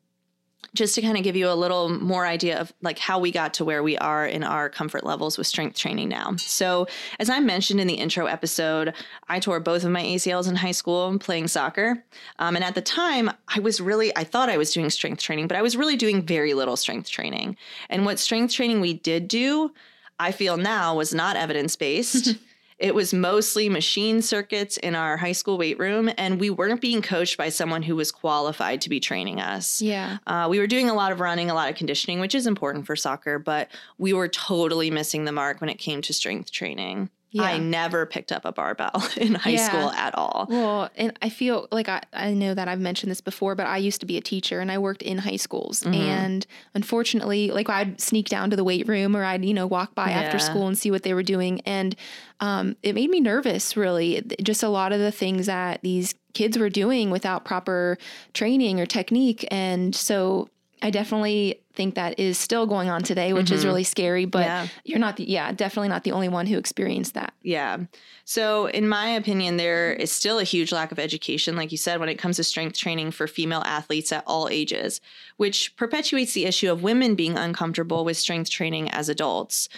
just 0.74 0.96
to 0.96 1.02
kind 1.02 1.18
of 1.18 1.24
give 1.24 1.36
you 1.36 1.50
a 1.50 1.54
little 1.54 1.90
more 1.90 2.26
idea 2.26 2.60
of 2.60 2.72
like 2.82 2.98
how 2.98 3.20
we 3.20 3.32
got 3.32 3.56
to 3.56 3.66
where 3.66 3.84
we 3.84 3.98
are 3.98 4.26
in 4.26 4.44
our 4.44 4.70
comfort 4.70 5.04
levels 5.04 5.38
with 5.38 5.48
strength 5.48 5.76
training 5.76 6.08
now. 6.08 6.36
So, 6.38 6.88
as 7.20 7.30
I 7.30 7.42
mentioned 7.42 7.82
in 7.82 7.88
the 7.88 7.96
intro 7.96 8.28
episode, 8.28 8.94
I 9.28 9.42
tore 9.42 9.60
both 9.60 9.84
of 9.84 9.92
my 9.92 10.02
ACLs 10.02 10.48
in 10.48 10.56
high 10.56 10.72
school 10.72 11.20
playing 11.20 11.50
soccer. 11.50 12.02
Um, 12.38 12.56
and 12.56 12.64
at 12.64 12.76
the 12.76 12.82
time, 12.82 13.30
I 13.54 13.60
was 13.60 13.82
really, 13.82 14.16
I 14.16 14.24
thought 14.24 14.48
I 14.48 14.58
was 14.58 14.72
doing 14.72 14.90
strength 14.90 15.22
training, 15.22 15.50
but 15.50 15.58
I 15.58 15.62
was 15.62 15.76
really 15.76 15.98
doing 15.98 16.22
very 16.22 16.54
little 16.54 16.78
strength 16.78 17.10
training. 17.10 17.58
And 17.90 18.06
what 18.06 18.18
strength 18.18 18.54
training 18.54 18.80
we 18.80 18.94
did 18.94 19.28
do, 19.28 19.74
I 20.20 20.32
feel 20.32 20.56
now 20.56 20.96
was 20.96 21.14
not 21.14 21.36
evidence 21.36 21.76
based. 21.76 22.36
It 22.80 22.96
was 22.96 23.14
mostly 23.14 23.68
machine 23.68 24.22
circuits 24.22 24.78
in 24.78 24.96
our 24.96 25.18
high 25.18 25.34
school 25.34 25.58
weight 25.58 25.78
room, 25.78 26.10
and 26.18 26.40
we 26.40 26.50
weren't 26.50 26.80
being 26.80 27.02
coached 27.02 27.38
by 27.38 27.50
someone 27.50 27.84
who 27.84 27.96
was 27.96 28.12
qualified 28.12 28.80
to 28.82 28.90
be 28.90 29.02
training 29.02 29.42
us. 29.42 29.82
Yeah. 29.82 30.20
Uh, 30.26 30.48
we 30.50 30.60
were 30.60 30.68
doing 30.68 30.90
a 30.90 30.94
lot 30.94 31.12
of 31.12 31.20
running, 31.20 31.50
a 31.50 31.54
lot 31.54 31.70
of 31.70 31.76
conditioning, 31.76 32.22
which 32.22 32.34
is 32.34 32.48
important 32.48 32.86
for 32.86 32.96
soccer, 32.96 33.38
but 33.38 33.68
we 33.98 34.14
were 34.14 34.30
totally 34.30 34.90
missing 34.90 35.26
the 35.26 35.34
mark 35.34 35.60
when 35.60 35.70
it 35.70 35.78
came 35.78 36.02
to 36.04 36.14
strength 36.14 36.52
training. 36.52 37.10
Yeah. 37.32 37.44
I 37.44 37.58
never 37.60 38.06
picked 38.06 38.32
up 38.32 38.44
a 38.44 38.52
barbell 38.52 39.04
in 39.18 39.36
high 39.36 39.52
yeah. 39.52 39.68
school 39.68 39.92
at 39.92 40.16
all. 40.16 40.48
Well, 40.50 40.90
and 40.96 41.18
I 41.22 41.30
feel 41.30 41.68
like 41.72 41.88
I, 41.88 42.02
I 42.12 42.34
know 42.34 42.54
that 42.54 42.68
I've 42.68 42.80
mentioned 42.80 43.12
this 43.12 43.22
before, 43.22 43.54
but 43.56 43.68
I 43.68 43.78
used 43.78 44.00
to 44.02 44.08
be 44.08 44.18
a 44.18 44.22
teacher 44.22 44.60
and 44.60 44.72
I 44.72 44.80
worked 44.80 45.04
in 45.04 45.20
high 45.20 45.36
schools. 45.36 45.82
Mm-hmm. 45.82 45.94
And 45.94 46.48
unfortunately, 46.74 47.52
like 47.52 47.70
I'd 47.70 48.02
sneak 48.02 48.30
down 48.30 48.50
to 48.50 48.56
the 48.56 48.64
weight 48.64 48.88
room 48.88 49.16
or 49.16 49.24
I'd, 49.24 49.46
you 49.46 49.54
know, 49.54 49.68
walk 49.68 49.94
by 49.94 50.10
yeah. 50.10 50.22
after 50.22 50.40
school 50.40 50.68
and 50.68 50.78
see 50.78 50.90
what 50.90 51.04
they 51.04 51.14
were 51.14 51.24
doing. 51.24 51.62
And 51.62 51.96
um, 52.40 52.76
it 52.82 52.96
made 52.96 53.10
me 53.10 53.20
nervous, 53.20 53.78
really. 53.78 54.24
Just 54.42 54.64
a 54.64 54.70
lot 54.70 54.92
of 54.92 55.00
the 55.00 55.12
things 55.12 55.46
that 55.46 55.82
these 55.84 56.16
kids 56.34 56.58
were 56.58 56.70
doing 56.70 57.12
without 57.12 57.46
proper 57.46 57.98
training 58.34 58.80
or 58.80 58.86
technique. 58.86 59.48
And 59.52 59.96
so 59.96 60.50
I 60.82 60.90
definitely 60.90 61.62
think 61.74 61.96
that 61.96 62.20
is 62.20 62.38
still 62.38 62.66
going 62.66 62.90
on 62.90 63.04
today, 63.04 63.34
which 63.34 63.48
mm-hmm. 63.48 63.56
is 63.56 63.66
really 63.66 63.84
scary. 63.84 64.26
But 64.26 64.46
yeah. 64.46 64.68
you're 64.84 65.00
not 65.00 65.18
the, 65.18 65.30
yeah, 65.30 65.52
definitely 65.52 65.90
not 65.90 66.04
the 66.04 66.12
only 66.12 66.30
one 66.30 66.46
who 66.46 66.58
experienced 66.58 67.14
that. 67.14 67.34
Yeah. 67.42 67.78
So, 68.26 68.68
in 68.68 68.88
my 68.88 69.10
opinion, 69.10 69.58
there 69.58 69.94
is 69.94 70.12
still 70.12 70.40
a 70.40 70.44
huge 70.44 70.72
lack 70.72 70.92
of 70.92 71.00
education, 71.00 71.56
like 71.56 71.72
you 71.72 71.78
said, 71.78 72.00
when 72.00 72.10
it 72.10 72.16
comes 72.16 72.38
to 72.38 72.44
strength 72.44 72.78
training 72.78 73.12
for 73.12 73.28
female 73.28 73.64
athletes 73.66 74.12
at 74.12 74.24
all 74.28 74.50
ages, 74.50 75.02
which 75.38 75.76
perpetuates 75.76 76.34
the 76.34 76.46
issue 76.46 76.72
of 76.72 76.84
women 76.84 77.16
being 77.16 77.38
uncomfortable 77.38 78.06
with 78.06 78.18
strength 78.18 78.50
training 78.50 78.90
as 78.90 79.10
adults. 79.10 79.70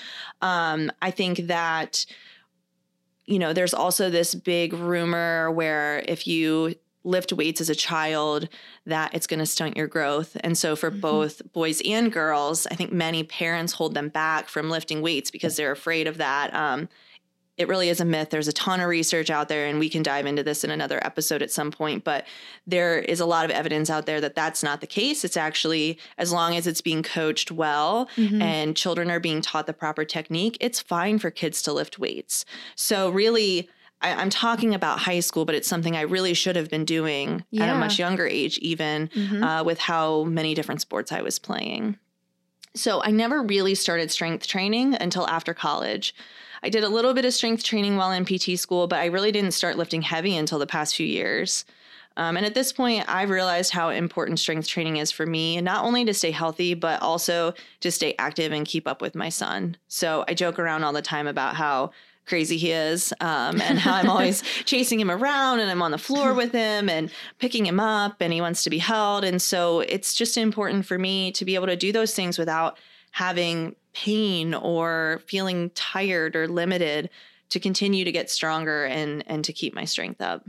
Um, 0.41 0.91
I 1.01 1.11
think 1.11 1.47
that 1.47 2.05
you 3.25 3.39
know, 3.39 3.53
there's 3.53 3.73
also 3.73 4.09
this 4.09 4.35
big 4.35 4.73
rumor 4.73 5.51
where 5.51 6.03
if 6.07 6.27
you 6.27 6.75
lift 7.03 7.33
weights 7.33 7.61
as 7.61 7.69
a 7.69 7.75
child 7.75 8.47
that 8.85 9.13
it's 9.13 9.27
going 9.27 9.39
to 9.39 9.45
stunt 9.45 9.77
your 9.77 9.87
growth. 9.87 10.37
And 10.41 10.57
so 10.57 10.75
for 10.75 10.91
mm-hmm. 10.91 10.99
both 10.99 11.41
boys 11.53 11.81
and 11.85 12.11
girls, 12.11 12.67
I 12.67 12.75
think 12.75 12.91
many 12.91 13.23
parents 13.23 13.73
hold 13.73 13.93
them 13.93 14.09
back 14.09 14.49
from 14.49 14.69
lifting 14.69 15.01
weights 15.01 15.31
because 15.31 15.55
they're 15.55 15.71
afraid 15.71 16.07
of 16.07 16.17
that. 16.17 16.53
Um, 16.53 16.89
it 17.57 17.67
really 17.67 17.89
is 17.89 17.99
a 17.99 18.05
myth. 18.05 18.29
There's 18.29 18.47
a 18.47 18.53
ton 18.53 18.79
of 18.79 18.87
research 18.87 19.29
out 19.29 19.47
there, 19.47 19.67
and 19.67 19.77
we 19.77 19.89
can 19.89 20.01
dive 20.01 20.25
into 20.25 20.41
this 20.41 20.63
in 20.63 20.71
another 20.71 21.03
episode 21.05 21.41
at 21.41 21.51
some 21.51 21.69
point. 21.69 22.03
But 22.03 22.25
there 22.65 22.99
is 22.99 23.19
a 23.19 23.25
lot 23.25 23.45
of 23.45 23.51
evidence 23.51 23.89
out 23.89 24.05
there 24.05 24.21
that 24.21 24.35
that's 24.35 24.63
not 24.63 24.81
the 24.81 24.87
case. 24.87 25.23
It's 25.23 25.37
actually, 25.37 25.99
as 26.17 26.31
long 26.31 26.55
as 26.55 26.65
it's 26.65 26.81
being 26.81 27.03
coached 27.03 27.51
well 27.51 28.09
mm-hmm. 28.15 28.41
and 28.41 28.75
children 28.75 29.11
are 29.11 29.19
being 29.19 29.41
taught 29.41 29.67
the 29.67 29.73
proper 29.73 30.05
technique, 30.05 30.57
it's 30.59 30.79
fine 30.79 31.19
for 31.19 31.29
kids 31.29 31.61
to 31.63 31.73
lift 31.73 31.99
weights. 31.99 32.45
So, 32.75 33.09
really, 33.09 33.69
I, 34.01 34.21
am 34.21 34.29
talking 34.29 34.73
about 34.73 34.99
high 34.99 35.19
school, 35.19 35.45
but 35.45 35.55
it's 35.55 35.67
something 35.67 35.95
I 35.95 36.01
really 36.01 36.33
should 36.33 36.55
have 36.55 36.69
been 36.69 36.85
doing 36.85 37.43
yeah. 37.51 37.65
at 37.65 37.75
a 37.75 37.79
much 37.79 37.99
younger 37.99 38.25
age, 38.25 38.57
even 38.59 39.09
mm-hmm. 39.09 39.43
uh, 39.43 39.63
with 39.63 39.79
how 39.79 40.23
many 40.23 40.53
different 40.53 40.81
sports 40.81 41.11
I 41.11 41.21
was 41.21 41.39
playing. 41.39 41.97
So 42.73 43.03
I 43.03 43.11
never 43.11 43.41
really 43.41 43.75
started 43.75 44.11
strength 44.11 44.47
training 44.47 44.95
until 44.95 45.27
after 45.27 45.53
college. 45.53 46.15
I 46.63 46.69
did 46.69 46.83
a 46.83 46.89
little 46.89 47.13
bit 47.13 47.25
of 47.25 47.33
strength 47.33 47.63
training 47.63 47.97
while 47.97 48.11
in 48.11 48.25
PT 48.25 48.57
school, 48.59 48.87
but 48.87 48.99
I 48.99 49.05
really 49.05 49.31
didn't 49.31 49.51
start 49.51 49.77
lifting 49.77 50.01
heavy 50.01 50.37
until 50.37 50.59
the 50.59 50.67
past 50.67 50.95
few 50.95 51.07
years. 51.07 51.65
Um, 52.17 52.37
and 52.37 52.45
at 52.45 52.53
this 52.53 52.73
point, 52.73 53.05
I've 53.07 53.29
realized 53.29 53.71
how 53.71 53.89
important 53.89 54.39
strength 54.39 54.67
training 54.67 54.97
is 54.97 55.11
for 55.11 55.25
me, 55.25 55.59
not 55.61 55.85
only 55.85 56.03
to 56.05 56.13
stay 56.13 56.31
healthy, 56.31 56.73
but 56.73 57.01
also 57.01 57.53
to 57.79 57.91
stay 57.91 58.15
active 58.19 58.51
and 58.51 58.65
keep 58.65 58.87
up 58.87 59.01
with 59.01 59.15
my 59.15 59.29
son. 59.29 59.77
So 59.87 60.25
I 60.27 60.33
joke 60.33 60.59
around 60.59 60.83
all 60.83 60.93
the 60.93 61.01
time 61.01 61.25
about 61.25 61.55
how 61.55 61.91
crazy 62.31 62.55
he 62.55 62.71
is 62.71 63.13
um, 63.19 63.59
and 63.59 63.77
how 63.77 63.93
I'm 63.93 64.09
always 64.09 64.41
chasing 64.63 65.01
him 65.01 65.11
around 65.11 65.59
and 65.59 65.69
I'm 65.69 65.81
on 65.81 65.91
the 65.91 65.97
floor 65.97 66.33
with 66.41 66.53
him 66.53 66.87
and 66.87 67.11
picking 67.39 67.65
him 67.65 67.77
up 67.77 68.21
and 68.21 68.31
he 68.31 68.39
wants 68.39 68.63
to 68.63 68.69
be 68.69 68.77
held. 68.77 69.25
And 69.25 69.41
so 69.41 69.81
it's 69.81 70.13
just 70.13 70.37
important 70.37 70.85
for 70.85 70.97
me 70.97 71.33
to 71.33 71.43
be 71.43 71.55
able 71.55 71.67
to 71.67 71.75
do 71.75 71.91
those 71.91 72.15
things 72.15 72.37
without 72.37 72.77
having 73.11 73.75
pain 73.91 74.53
or 74.53 75.21
feeling 75.27 75.71
tired 75.71 76.37
or 76.37 76.47
limited 76.47 77.09
to 77.49 77.59
continue 77.59 78.05
to 78.05 78.13
get 78.13 78.29
stronger 78.29 78.85
and 78.85 79.25
and 79.27 79.43
to 79.43 79.51
keep 79.51 79.75
my 79.75 79.83
strength 79.83 80.21
up. 80.21 80.47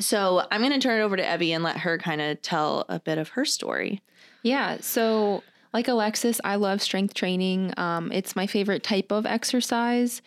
So 0.00 0.44
I'm 0.50 0.60
going 0.60 0.72
to 0.72 0.80
turn 0.80 1.00
it 1.00 1.04
over 1.04 1.16
to 1.16 1.34
Evie 1.34 1.52
and 1.52 1.62
let 1.62 1.76
her 1.76 1.98
kind 1.98 2.20
of 2.20 2.42
tell 2.42 2.84
a 2.88 2.98
bit 2.98 3.18
of 3.18 3.28
her 3.28 3.44
story. 3.44 4.02
Yeah. 4.42 4.78
So 4.80 5.44
like 5.72 5.86
Alexis, 5.86 6.40
I 6.42 6.56
love 6.56 6.82
strength 6.82 7.14
training. 7.14 7.74
Um, 7.76 8.10
it's 8.10 8.34
my 8.34 8.48
favorite 8.48 8.82
type 8.82 9.12
of 9.12 9.24
exercise. 9.24 10.20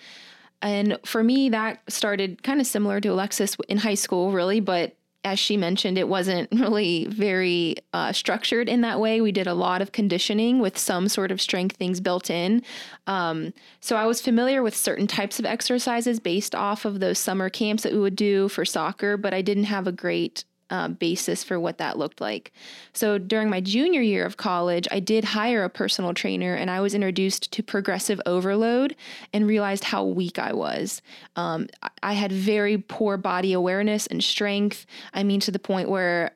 And 0.62 0.98
for 1.06 1.24
me, 1.24 1.50
that 1.50 1.82
started 1.88 2.44
kind 2.44 2.60
of 2.60 2.68
similar 2.68 3.00
to 3.02 3.10
Alexis 3.10 3.56
in 3.68 3.78
high 3.78 3.96
school, 3.96 4.32
really, 4.32 4.60
but 4.60 4.96
as 5.24 5.38
she 5.38 5.58
mentioned, 5.58 5.98
it 5.98 6.08
wasn't 6.08 6.50
really 6.54 7.06
very 7.06 7.76
uh, 7.94 8.12
structured 8.12 8.70
in 8.70 8.82
that 8.82 9.00
way. 9.00 9.22
We 9.22 9.32
did 9.32 9.48
a 9.48 9.54
lot 9.54 9.82
of 9.82 9.92
conditioning 9.92 10.60
with 10.60 10.78
some 10.78 11.08
sort 11.08 11.32
of 11.32 11.42
strength 11.42 11.76
things 11.76 12.00
built 12.00 12.30
in. 12.30 12.64
Um, 13.08 13.54
so 13.82 13.96
I 13.96 14.06
was 14.06 14.22
familiar 14.22 14.64
with 14.64 14.76
certain 14.76 15.08
types 15.08 15.40
of 15.40 15.46
exercises 15.46 16.20
based 16.20 16.56
off 16.56 16.86
of 16.86 17.00
those 17.00 17.20
summer 17.20 17.50
camps 17.50 17.84
that 17.84 17.94
we 17.94 18.00
would 18.00 18.16
do 18.16 18.50
for 18.50 18.66
soccer, 18.66 19.18
but 19.18 19.34
I 19.34 19.42
didn't 19.42 19.66
have 19.66 19.88
a 19.88 19.92
great 19.92 20.46
uh, 20.70 20.88
basis 20.88 21.44
for 21.44 21.60
what 21.60 21.78
that 21.78 21.98
looked 21.98 22.22
like. 22.22 22.52
So 22.94 23.18
during 23.18 23.50
my 23.50 23.62
junior 23.62 24.02
year 24.02 24.26
of 24.26 24.38
college, 24.38 24.88
I 24.92 25.00
did 25.00 25.24
hire 25.24 25.64
a 25.64 25.70
personal 25.70 26.14
trainer 26.14 26.54
and 26.54 26.70
I 26.70 26.82
was 26.82 26.94
introduced 26.94 27.52
to 27.54 27.64
progressive 27.64 28.22
overload 28.26 28.96
and 29.34 29.48
realized 29.48 29.86
how 29.86 30.04
weak 30.04 30.40
I 30.40 30.54
was. 30.54 31.02
Um, 31.36 31.68
I 32.04 32.14
had 32.14 32.32
very 32.32 32.78
poor 32.78 33.18
body 33.18 33.54
awareness 33.54 34.08
and 34.08 34.24
strength. 34.24 34.86
I 35.14 35.24
mean, 35.24 35.40
to 35.42 35.52
the 35.52 35.60
point 35.60 35.90
where 35.90 36.32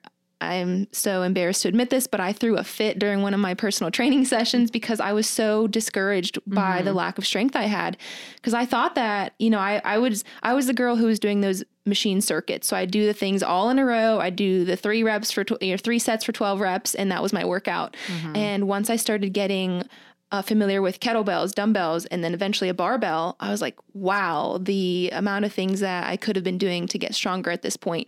I'm 0.52 0.88
so 0.92 1.24
embarrassed 1.24 1.64
to 1.64 1.68
admit 1.68 1.90
this, 1.90 2.08
but 2.08 2.20
I 2.20 2.34
threw 2.34 2.58
a 2.58 2.64
fit 2.64 3.00
during 3.00 3.22
one 3.22 3.34
of 3.34 3.40
my 3.40 3.54
personal 3.54 3.92
training 3.92 4.26
sessions 4.26 4.72
because 4.72 5.00
I 5.00 5.14
was 5.14 5.28
so 5.28 5.68
discouraged 5.68 6.40
by 6.46 6.78
mm-hmm. 6.78 6.86
the 6.86 6.94
lack 6.94 7.18
of 7.18 7.26
strength 7.26 7.56
I 7.56 7.64
had. 7.64 7.98
Because 8.36 8.54
I 8.54 8.66
thought 8.66 8.96
that, 8.96 9.34
you 9.40 9.50
know, 9.50 9.60
I, 9.60 9.82
I 9.84 9.98
was 9.98 10.24
I 10.42 10.54
was 10.54 10.68
the 10.68 10.74
girl 10.74 10.96
who 10.96 11.06
was 11.06 11.20
doing 11.20 11.42
those 11.42 11.64
machine 11.86 12.22
circuits. 12.22 12.68
So 12.68 12.78
I 12.78 12.86
do 12.86 13.06
the 13.06 13.14
things 13.14 13.44
all 13.44 13.70
in 13.70 13.78
a 13.80 13.86
row. 13.86 14.20
I 14.20 14.30
do 14.30 14.64
the 14.64 14.76
three 14.76 15.04
reps 15.04 15.32
for 15.32 15.44
tw- 15.44 15.62
or 15.62 15.78
three 15.78 16.00
sets 16.00 16.24
for 16.24 16.32
12 16.32 16.60
reps, 16.60 16.96
and 16.96 17.12
that 17.12 17.22
was 17.22 17.34
my 17.34 17.44
workout. 17.44 17.96
Mm-hmm. 18.08 18.36
And 18.36 18.68
once 18.68 18.90
I 18.90 18.96
started 18.96 19.34
getting 19.34 19.84
uh, 20.32 20.42
familiar 20.42 20.82
with 20.82 21.00
kettlebells, 21.00 21.54
dumbbells, 21.54 22.06
and 22.08 22.24
then 22.24 22.34
eventually 22.34 22.70
a 22.70 22.74
barbell, 22.74 23.36
I 23.40 23.52
was 23.52 23.62
like, 23.62 23.78
wow, 23.94 24.58
the 24.60 25.12
amount 25.14 25.46
of 25.46 25.54
things 25.54 25.80
that 25.82 26.08
I 26.08 26.18
could 26.18 26.36
have 26.36 26.44
been 26.44 26.58
doing 26.58 26.88
to 26.88 26.98
get 26.98 27.14
stronger 27.14 27.52
at 27.52 27.62
this 27.62 27.78
point. 27.78 28.08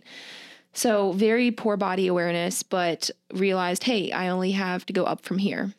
So, 0.76 1.12
very 1.12 1.50
poor 1.50 1.78
body 1.78 2.06
awareness, 2.06 2.62
but 2.62 3.10
realized, 3.32 3.84
hey, 3.84 4.12
I 4.12 4.28
only 4.28 4.50
have 4.52 4.84
to 4.86 4.92
go 4.92 5.04
up 5.04 5.22
from 5.22 5.38
here. 5.38 5.72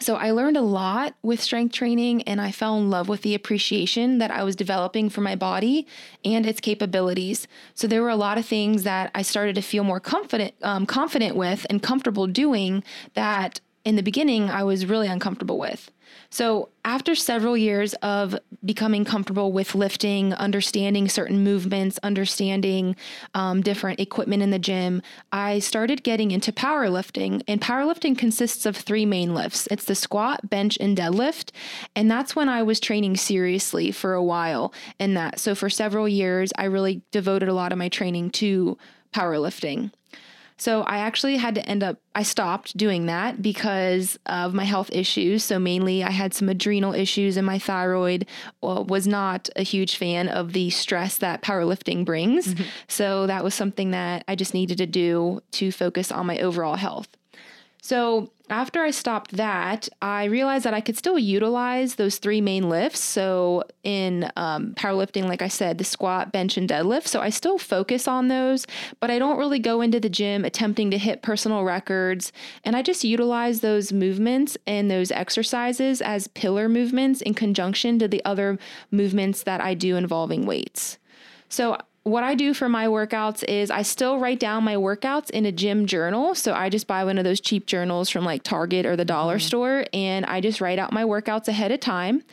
So, 0.00 0.16
I 0.16 0.30
learned 0.30 0.56
a 0.56 0.62
lot 0.62 1.14
with 1.22 1.38
strength 1.38 1.74
training 1.74 2.22
and 2.22 2.40
I 2.40 2.50
fell 2.50 2.78
in 2.78 2.88
love 2.88 3.10
with 3.10 3.20
the 3.20 3.34
appreciation 3.34 4.16
that 4.18 4.30
I 4.30 4.42
was 4.42 4.56
developing 4.56 5.10
for 5.10 5.20
my 5.20 5.36
body 5.36 5.86
and 6.24 6.46
its 6.46 6.62
capabilities. 6.62 7.46
So, 7.74 7.86
there 7.86 8.00
were 8.00 8.08
a 8.08 8.16
lot 8.16 8.38
of 8.38 8.46
things 8.46 8.84
that 8.84 9.10
I 9.14 9.20
started 9.20 9.54
to 9.56 9.60
feel 9.60 9.84
more 9.84 10.00
confident, 10.00 10.54
um, 10.62 10.86
confident 10.86 11.36
with 11.36 11.66
and 11.68 11.82
comfortable 11.82 12.26
doing 12.26 12.82
that 13.12 13.60
in 13.84 13.96
the 13.96 14.02
beginning 14.02 14.48
I 14.48 14.64
was 14.64 14.86
really 14.86 15.08
uncomfortable 15.08 15.58
with. 15.58 15.90
So, 16.32 16.70
after 16.82 17.14
several 17.14 17.58
years 17.58 17.92
of 18.00 18.34
becoming 18.64 19.04
comfortable 19.04 19.52
with 19.52 19.74
lifting, 19.74 20.32
understanding 20.32 21.06
certain 21.10 21.44
movements, 21.44 21.98
understanding 22.02 22.96
um, 23.34 23.60
different 23.60 24.00
equipment 24.00 24.42
in 24.42 24.50
the 24.50 24.58
gym, 24.58 25.02
I 25.30 25.58
started 25.58 26.02
getting 26.02 26.30
into 26.30 26.50
powerlifting. 26.50 27.42
And 27.46 27.60
powerlifting 27.60 28.16
consists 28.16 28.64
of 28.64 28.78
three 28.78 29.04
main 29.04 29.34
lifts 29.34 29.68
it's 29.70 29.84
the 29.84 29.94
squat, 29.94 30.48
bench, 30.48 30.78
and 30.80 30.96
deadlift. 30.96 31.50
And 31.94 32.10
that's 32.10 32.34
when 32.34 32.48
I 32.48 32.62
was 32.62 32.80
training 32.80 33.18
seriously 33.18 33.92
for 33.92 34.14
a 34.14 34.24
while 34.24 34.72
in 34.98 35.12
that. 35.12 35.38
So, 35.38 35.54
for 35.54 35.68
several 35.68 36.08
years, 36.08 36.50
I 36.56 36.64
really 36.64 37.02
devoted 37.10 37.50
a 37.50 37.54
lot 37.54 37.72
of 37.72 37.78
my 37.78 37.90
training 37.90 38.30
to 38.30 38.78
powerlifting. 39.14 39.90
So 40.62 40.82
I 40.82 40.98
actually 40.98 41.38
had 41.38 41.56
to 41.56 41.68
end 41.68 41.82
up, 41.82 41.96
I 42.14 42.22
stopped 42.22 42.76
doing 42.76 43.06
that 43.06 43.42
because 43.42 44.16
of 44.26 44.54
my 44.54 44.62
health 44.62 44.90
issues. 44.92 45.42
So 45.42 45.58
mainly 45.58 46.04
I 46.04 46.12
had 46.12 46.34
some 46.34 46.48
adrenal 46.48 46.94
issues 46.94 47.36
and 47.36 47.44
my 47.44 47.58
thyroid 47.58 48.26
was 48.60 49.08
not 49.08 49.50
a 49.56 49.64
huge 49.64 49.96
fan 49.96 50.28
of 50.28 50.52
the 50.52 50.70
stress 50.70 51.16
that 51.16 51.42
powerlifting 51.42 52.04
brings. 52.04 52.54
Mm-hmm. 52.54 52.62
So 52.86 53.26
that 53.26 53.42
was 53.42 53.56
something 53.56 53.90
that 53.90 54.22
I 54.28 54.36
just 54.36 54.54
needed 54.54 54.78
to 54.78 54.86
do 54.86 55.42
to 55.50 55.72
focus 55.72 56.12
on 56.12 56.26
my 56.26 56.38
overall 56.38 56.76
health. 56.76 57.08
So 57.84 58.30
after 58.48 58.80
I 58.80 58.92
stopped 58.92 59.32
that, 59.32 59.88
I 60.00 60.24
realized 60.24 60.64
that 60.64 60.72
I 60.72 60.80
could 60.80 60.96
still 60.96 61.18
utilize 61.18 61.96
those 61.96 62.18
three 62.18 62.40
main 62.40 62.68
lifts. 62.68 63.00
So 63.00 63.64
in 63.82 64.30
um, 64.36 64.74
powerlifting, 64.74 65.24
like 65.24 65.42
I 65.42 65.48
said, 65.48 65.78
the 65.78 65.84
squat, 65.84 66.30
bench, 66.30 66.56
and 66.56 66.68
deadlift. 66.68 67.08
So 67.08 67.20
I 67.20 67.30
still 67.30 67.58
focus 67.58 68.06
on 68.06 68.28
those, 68.28 68.68
but 69.00 69.10
I 69.10 69.18
don't 69.18 69.36
really 69.36 69.58
go 69.58 69.80
into 69.80 69.98
the 69.98 70.08
gym 70.08 70.44
attempting 70.44 70.92
to 70.92 70.98
hit 70.98 71.22
personal 71.22 71.64
records. 71.64 72.30
And 72.62 72.76
I 72.76 72.82
just 72.82 73.02
utilize 73.02 73.60
those 73.60 73.92
movements 73.92 74.56
and 74.64 74.88
those 74.88 75.10
exercises 75.10 76.00
as 76.00 76.28
pillar 76.28 76.68
movements 76.68 77.20
in 77.20 77.34
conjunction 77.34 77.98
to 77.98 78.06
the 78.06 78.24
other 78.24 78.60
movements 78.92 79.42
that 79.42 79.60
I 79.60 79.74
do 79.74 79.96
involving 79.96 80.46
weights. 80.46 80.98
So 81.48 81.78
what 82.04 82.24
I 82.24 82.34
do 82.34 82.52
for 82.52 82.68
my 82.68 82.86
workouts 82.86 83.44
is 83.44 83.70
I 83.70 83.82
still 83.82 84.18
write 84.18 84.40
down 84.40 84.64
my 84.64 84.74
workouts 84.74 85.30
in 85.30 85.46
a 85.46 85.52
gym 85.52 85.86
journal. 85.86 86.34
So 86.34 86.52
I 86.52 86.68
just 86.68 86.88
buy 86.88 87.04
one 87.04 87.16
of 87.16 87.24
those 87.24 87.40
cheap 87.40 87.66
journals 87.66 88.10
from 88.10 88.24
like 88.24 88.42
Target 88.42 88.86
or 88.86 88.96
the 88.96 89.04
dollar 89.04 89.36
mm-hmm. 89.36 89.46
store 89.46 89.84
and 89.92 90.26
I 90.26 90.40
just 90.40 90.60
write 90.60 90.80
out 90.80 90.92
my 90.92 91.04
workouts 91.04 91.46
ahead 91.46 91.70
of 91.70 91.80
time 91.80 92.24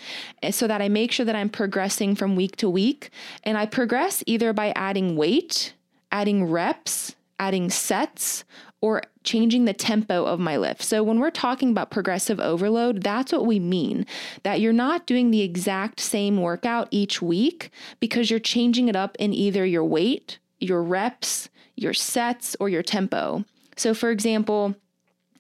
eh, 0.42 0.52
so 0.52 0.68
that 0.68 0.82
I 0.82 0.90
make 0.90 1.12
sure 1.12 1.26
that 1.26 1.36
I'm 1.36 1.50
progressing 1.50 2.16
from 2.16 2.36
week 2.36 2.56
to 2.58 2.70
week. 2.70 3.12
And 3.44 3.58
I 3.58 3.68
progress 3.68 4.24
either 4.26 4.54
by 4.54 4.74
adding 4.76 5.16
weight, 5.16 5.74
adding 6.12 6.46
reps, 6.46 7.16
adding 7.38 7.70
sets, 7.70 8.44
or 8.82 9.04
changing 9.30 9.66
the 9.66 9.74
tempo 9.74 10.26
of 10.26 10.40
my 10.40 10.58
lift. 10.58 10.82
So 10.82 11.04
when 11.04 11.20
we're 11.20 11.30
talking 11.30 11.70
about 11.70 11.92
progressive 11.92 12.40
overload, 12.40 13.04
that's 13.04 13.32
what 13.32 13.46
we 13.46 13.60
mean. 13.60 14.08
That 14.42 14.60
you're 14.60 14.74
not 14.74 15.06
doing 15.06 15.30
the 15.30 15.42
exact 15.42 16.00
same 16.00 16.42
workout 16.42 16.88
each 16.90 17.22
week 17.22 17.70
because 18.00 18.32
you're 18.32 18.40
changing 18.40 18.88
it 18.88 18.96
up 18.96 19.16
in 19.20 19.32
either 19.32 19.64
your 19.64 19.86
weight, 19.86 20.40
your 20.60 20.82
reps, 20.82 21.48
your 21.76 21.94
sets, 21.94 22.56
or 22.60 22.70
your 22.70 22.82
tempo. 22.82 23.46
So 23.78 23.94
for 23.94 24.10
example, 24.10 24.76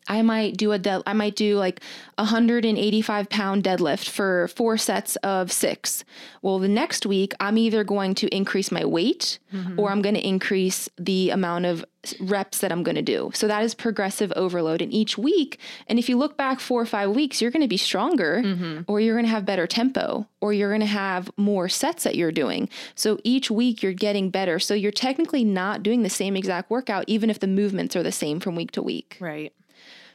I 0.09 0.23
might 0.23 0.57
do 0.57 0.71
a 0.71 0.79
dead 0.79 1.03
I 1.05 1.13
might 1.13 1.35
do 1.35 1.57
like 1.57 1.81
a 2.17 2.23
185 2.23 3.29
pound 3.29 3.63
deadlift 3.63 4.09
for 4.09 4.47
four 4.49 4.77
sets 4.77 5.15
of 5.17 5.51
six. 5.51 6.03
Well, 6.41 6.59
the 6.59 6.67
next 6.67 7.05
week 7.05 7.33
I'm 7.39 7.57
either 7.57 7.83
going 7.83 8.15
to 8.15 8.35
increase 8.35 8.71
my 8.71 8.83
weight 8.83 9.39
mm-hmm. 9.53 9.79
or 9.79 9.91
I'm 9.91 10.01
going 10.01 10.15
to 10.15 10.27
increase 10.27 10.89
the 10.97 11.29
amount 11.29 11.65
of 11.65 11.85
reps 12.19 12.59
that 12.59 12.71
I'm 12.71 12.83
going 12.83 12.95
to 12.95 13.01
do. 13.01 13.29
So 13.33 13.47
that 13.47 13.63
is 13.63 13.75
progressive 13.75 14.31
overload. 14.35 14.81
And 14.81 14.91
each 14.93 15.17
week, 15.17 15.59
and 15.87 15.99
if 15.99 16.09
you 16.09 16.17
look 16.17 16.37
back 16.37 16.59
four 16.59 16.81
or 16.81 16.85
five 16.85 17.11
weeks, 17.11 17.41
you're 17.41 17.51
going 17.51 17.61
to 17.61 17.67
be 17.67 17.77
stronger 17.77 18.41
mm-hmm. 18.43 18.81
or 18.87 18.99
you're 18.99 19.15
going 19.15 19.25
to 19.25 19.31
have 19.31 19.45
better 19.45 19.67
tempo 19.67 20.25
or 20.41 20.53
you're 20.53 20.69
going 20.69 20.79
to 20.79 20.87
have 20.87 21.29
more 21.37 21.69
sets 21.69 22.03
that 22.03 22.15
you're 22.15 22.31
doing. 22.31 22.69
So 22.95 23.19
each 23.23 23.51
week 23.51 23.83
you're 23.83 23.93
getting 23.93 24.29
better. 24.29 24.59
So 24.59 24.73
you're 24.73 24.91
technically 24.91 25.43
not 25.43 25.83
doing 25.83 26.03
the 26.03 26.09
same 26.09 26.35
exact 26.35 26.69
workout, 26.69 27.03
even 27.07 27.29
if 27.29 27.39
the 27.39 27.47
movements 27.47 27.95
are 27.95 28.03
the 28.03 28.11
same 28.11 28.39
from 28.39 28.55
week 28.55 28.71
to 28.71 28.81
week. 28.81 29.17
Right. 29.19 29.53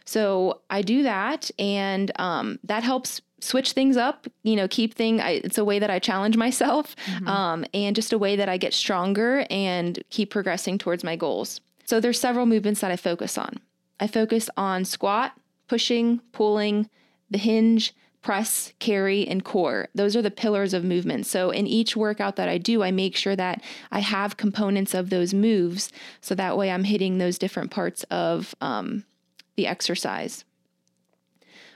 So 0.05 0.61
I 0.71 0.83
do 0.83 1.03
that, 1.03 1.51
and 1.59 2.13
um, 2.19 2.59
that 2.65 2.83
helps 2.83 3.21
switch 3.41 3.73
things 3.73 3.97
up. 3.97 4.27
You 4.43 4.57
know, 4.57 4.69
keep 4.69 4.95
thing. 4.95 5.21
I, 5.21 5.41
it's 5.45 5.59
a 5.59 5.65
way 5.65 5.79
that 5.79 5.91
I 5.91 5.99
challenge 5.99 6.37
myself, 6.37 6.95
mm-hmm. 7.07 7.29
um, 7.29 7.65
and 7.73 7.97
just 7.97 8.13
a 8.13 8.19
way 8.19 8.37
that 8.37 8.49
I 8.49 8.57
get 8.57 8.75
stronger 8.75 9.47
and 9.51 10.03
keep 10.11 10.31
progressing 10.31 10.79
towards 10.79 11.05
my 11.05 11.17
goals. 11.17 11.61
So 11.85 12.01
there's 12.01 12.21
several 12.21 12.47
movements 12.47 12.81
that 12.81 12.91
I 12.91 12.97
focus 12.97 13.37
on. 13.39 13.61
I 14.01 14.07
focus 14.07 14.51
on 14.57 14.85
squat, 14.85 15.33
pushing, 15.69 16.21
pulling, 16.33 16.89
the 17.31 17.39
hinge, 17.39 17.95
press, 18.23 18.73
carry, 18.79 19.27
and 19.29 19.45
core. 19.45 19.89
Those 19.95 20.17
are 20.17 20.23
the 20.23 20.31
pillars 20.31 20.73
of 20.73 20.83
movement. 20.83 21.27
So 21.27 21.51
in 21.51 21.67
each 21.67 21.95
workout 21.95 22.37
that 22.37 22.49
I 22.49 22.57
do, 22.57 22.83
I 22.83 22.91
make 22.91 23.17
sure 23.17 23.37
that 23.37 23.63
I 23.93 23.99
have 24.01 24.39
components 24.39 24.95
of 24.95 25.11
those 25.11 25.35
moves 25.35 25.93
so 26.23 26.35
that 26.35 26.57
way 26.57 26.71
I'm 26.71 26.85
hitting 26.85 27.19
those 27.19 27.37
different 27.37 27.71
parts 27.71 28.03
of 28.05 28.55
um, 28.63 29.05
the 29.57 29.67
exercise. 29.67 30.45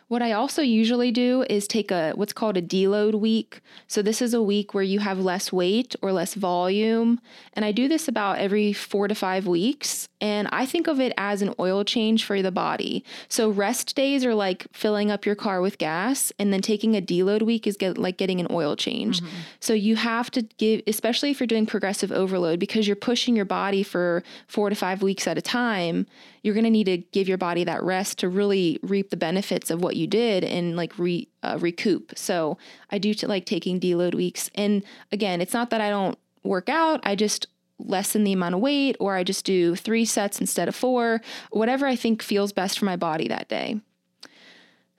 What 0.08 0.22
I 0.22 0.32
also 0.32 0.62
usually 0.62 1.12
do 1.12 1.44
is 1.50 1.68
take 1.68 1.90
a 1.90 2.12
what's 2.14 2.32
called 2.32 2.56
a 2.56 2.62
deload 2.62 3.14
week. 3.14 3.60
So 3.86 4.00
this 4.00 4.22
is 4.22 4.32
a 4.32 4.42
week 4.42 4.72
where 4.72 4.82
you 4.82 5.00
have 5.00 5.18
less 5.18 5.52
weight 5.52 5.94
or 6.00 6.12
less 6.12 6.32
volume, 6.32 7.20
and 7.52 7.62
I 7.62 7.72
do 7.72 7.88
this 7.88 8.08
about 8.08 8.38
every 8.38 8.72
4 8.72 9.08
to 9.08 9.14
5 9.14 9.46
weeks, 9.46 10.08
and 10.18 10.48
I 10.50 10.64
think 10.64 10.86
of 10.86 10.98
it 10.98 11.12
as 11.18 11.42
an 11.42 11.54
oil 11.60 11.84
change 11.84 12.24
for 12.24 12.40
the 12.40 12.50
body. 12.50 13.04
So 13.28 13.50
rest 13.50 13.94
days 13.96 14.24
are 14.24 14.34
like 14.34 14.66
filling 14.72 15.10
up 15.10 15.26
your 15.26 15.34
car 15.34 15.60
with 15.60 15.76
gas, 15.76 16.32
and 16.38 16.54
then 16.54 16.62
taking 16.62 16.96
a 16.96 17.02
deload 17.02 17.42
week 17.42 17.66
is 17.66 17.76
get, 17.76 17.98
like 17.98 18.16
getting 18.16 18.40
an 18.40 18.46
oil 18.50 18.76
change. 18.76 19.20
Mm-hmm. 19.20 19.36
So 19.60 19.74
you 19.74 19.96
have 19.96 20.30
to 20.30 20.42
give 20.56 20.80
especially 20.86 21.30
if 21.30 21.38
you're 21.38 21.46
doing 21.46 21.66
progressive 21.66 22.10
overload 22.10 22.58
because 22.58 22.86
you're 22.86 22.96
pushing 22.96 23.36
your 23.36 23.44
body 23.44 23.82
for 23.82 24.22
4 24.46 24.70
to 24.70 24.76
5 24.76 25.02
weeks 25.02 25.26
at 25.26 25.36
a 25.36 25.42
time 25.42 26.06
you're 26.42 26.54
going 26.54 26.64
to 26.64 26.70
need 26.70 26.84
to 26.84 26.98
give 27.12 27.28
your 27.28 27.38
body 27.38 27.64
that 27.64 27.82
rest 27.82 28.18
to 28.18 28.28
really 28.28 28.78
reap 28.82 29.10
the 29.10 29.16
benefits 29.16 29.70
of 29.70 29.82
what 29.82 29.96
you 29.98 30.06
did 30.06 30.44
and 30.44 30.76
like 30.76 30.98
re 30.98 31.28
uh, 31.42 31.58
recoup. 31.60 32.12
So 32.16 32.56
I 32.90 32.98
do 32.98 33.12
t- 33.12 33.26
like 33.26 33.44
taking 33.44 33.78
deload 33.80 34.14
weeks. 34.14 34.50
And 34.54 34.82
again, 35.12 35.40
it's 35.40 35.52
not 35.52 35.70
that 35.70 35.80
I 35.80 35.90
don't 35.90 36.18
work 36.42 36.68
out. 36.68 37.00
I 37.04 37.14
just 37.14 37.48
lessen 37.78 38.24
the 38.24 38.32
amount 38.32 38.54
of 38.54 38.60
weight 38.60 38.96
or 38.98 39.14
I 39.14 39.24
just 39.24 39.44
do 39.44 39.76
three 39.76 40.04
sets 40.04 40.40
instead 40.40 40.68
of 40.68 40.74
four, 40.74 41.20
whatever 41.50 41.86
I 41.86 41.94
think 41.94 42.22
feels 42.22 42.52
best 42.52 42.78
for 42.78 42.86
my 42.86 42.96
body 42.96 43.28
that 43.28 43.48
day 43.48 43.80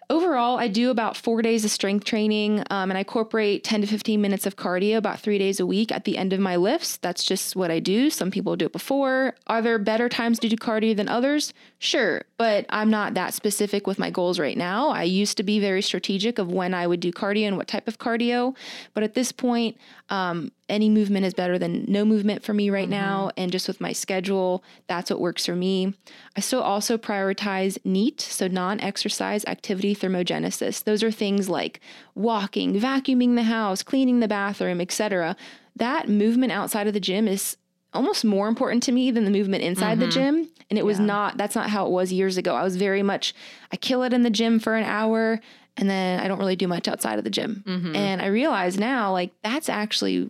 overall, 0.10 0.58
I 0.58 0.68
do 0.68 0.90
about 0.90 1.16
four 1.16 1.42
days 1.42 1.64
of 1.64 1.72
strength 1.72 2.04
training 2.04 2.60
um, 2.70 2.90
and 2.90 2.94
I 2.94 3.00
incorporate 3.00 3.64
10 3.64 3.82
to 3.82 3.88
15 3.88 4.20
minutes 4.20 4.46
of 4.46 4.56
cardio 4.56 4.98
about 4.98 5.20
three 5.20 5.38
days 5.38 5.60
a 5.60 5.66
week 5.66 5.92
at 5.92 6.06
the 6.06 6.18
end 6.18 6.34
of 6.34 6.40
my 6.40 6.56
lifts. 6.56 6.98
That's 6.98 7.24
just 7.24 7.56
what 7.56 7.70
I 7.70 7.80
do. 7.80 8.10
Some 8.10 8.32
people 8.32 8.56
do 8.56 8.66
it 8.66 8.74
before. 8.74 9.36
Are 9.48 9.62
there 9.62 9.78
better 9.78 10.10
times 10.10 10.40
to 10.40 10.50
do 10.50 10.56
cardio 10.56 10.96
than 10.96 11.08
others? 11.08 11.54
Sure, 11.78 12.24
but 12.38 12.66
I'm 12.70 12.90
not 12.90 13.14
that 13.14 13.34
specific 13.34 13.86
with 13.86 14.00
my 14.00 14.10
goals 14.10 14.40
right 14.40 14.58
now. 14.58 14.90
I 14.90 15.04
used 15.04 15.38
to 15.38 15.44
be 15.44 15.60
very 15.60 15.82
strategic 15.82 16.40
of 16.40 16.52
when 16.52 16.74
I 16.74 16.88
would 16.88 17.00
do 17.00 17.12
cardio 17.12 17.48
and 17.48 17.58
what 17.58 17.68
type 17.68 17.88
of 17.88 18.00
cardio, 18.00 18.56
but 18.94 19.04
at 19.04 19.14
this 19.14 19.32
point, 19.32 19.78
um, 20.10 20.52
any 20.70 20.90
movement 20.90 21.26
is 21.26 21.34
better 21.34 21.58
than 21.58 21.86
no 21.88 22.06
movement 22.06 22.44
for 22.44 22.54
me 22.54 22.70
right 22.70 22.84
mm-hmm. 22.84 22.92
now. 22.92 23.32
And 23.36 23.52
just 23.52 23.68
with 23.68 23.82
my 23.82 23.92
schedule, 23.92 24.64
that's 24.88 25.10
what 25.10 25.20
works 25.20 25.46
for 25.46 25.56
me. 25.56 25.94
I 26.36 26.40
still 26.40 26.62
also 26.62 26.98
prioritize 26.98 27.78
NEAT, 27.84 28.22
so 28.22 28.48
non 28.48 28.80
exercise 28.80 29.44
activity 29.46 29.96
thermogenesis. 29.96 30.84
Those 30.84 31.04
are 31.04 31.12
things 31.12 31.50
like 31.50 31.82
walking, 32.16 32.80
vacuuming 32.80 33.36
the 33.36 33.44
house, 33.44 33.84
cleaning 33.84 34.20
the 34.20 34.28
bathroom, 34.28 34.80
etc. 34.80 35.36
That 35.76 36.10
movement 36.10 36.52
outside 36.52 36.88
of 36.88 36.94
the 36.94 37.00
gym 37.00 37.28
is 37.28 37.58
almost 37.94 38.24
more 38.24 38.48
important 38.48 38.84
to 38.84 38.92
me 38.92 39.12
than 39.12 39.26
the 39.26 39.32
movement 39.32 39.64
inside 39.64 39.98
mm-hmm. 39.98 40.02
the 40.02 40.08
gym. 40.12 40.50
And 40.70 40.78
it 40.78 40.86
was 40.86 41.00
not, 41.00 41.38
that's 41.38 41.56
not 41.56 41.72
how 41.72 41.88
it 41.88 41.92
was 41.92 42.14
years 42.14 42.38
ago. 42.38 42.56
I 42.56 42.64
was 42.64 42.76
very 42.76 43.02
much, 43.02 43.34
I 43.72 43.76
kill 43.76 44.04
it 44.04 44.14
in 44.14 44.22
the 44.22 44.30
gym 44.30 44.60
for 44.60 44.76
an 44.76 44.84
hour 44.84 45.40
and 45.78 45.90
then 45.90 46.20
I 46.20 46.28
don't 46.28 46.38
really 46.40 46.56
do 46.56 46.68
much 46.68 46.88
outside 46.88 47.18
of 47.18 47.24
the 47.24 47.30
gym. 47.30 47.64
Mm-hmm. 47.66 47.96
And 47.96 48.22
I 48.22 48.28
realize 48.28 48.78
now, 48.78 49.12
like, 49.12 49.32
that's 49.44 49.70
actually 49.70 50.30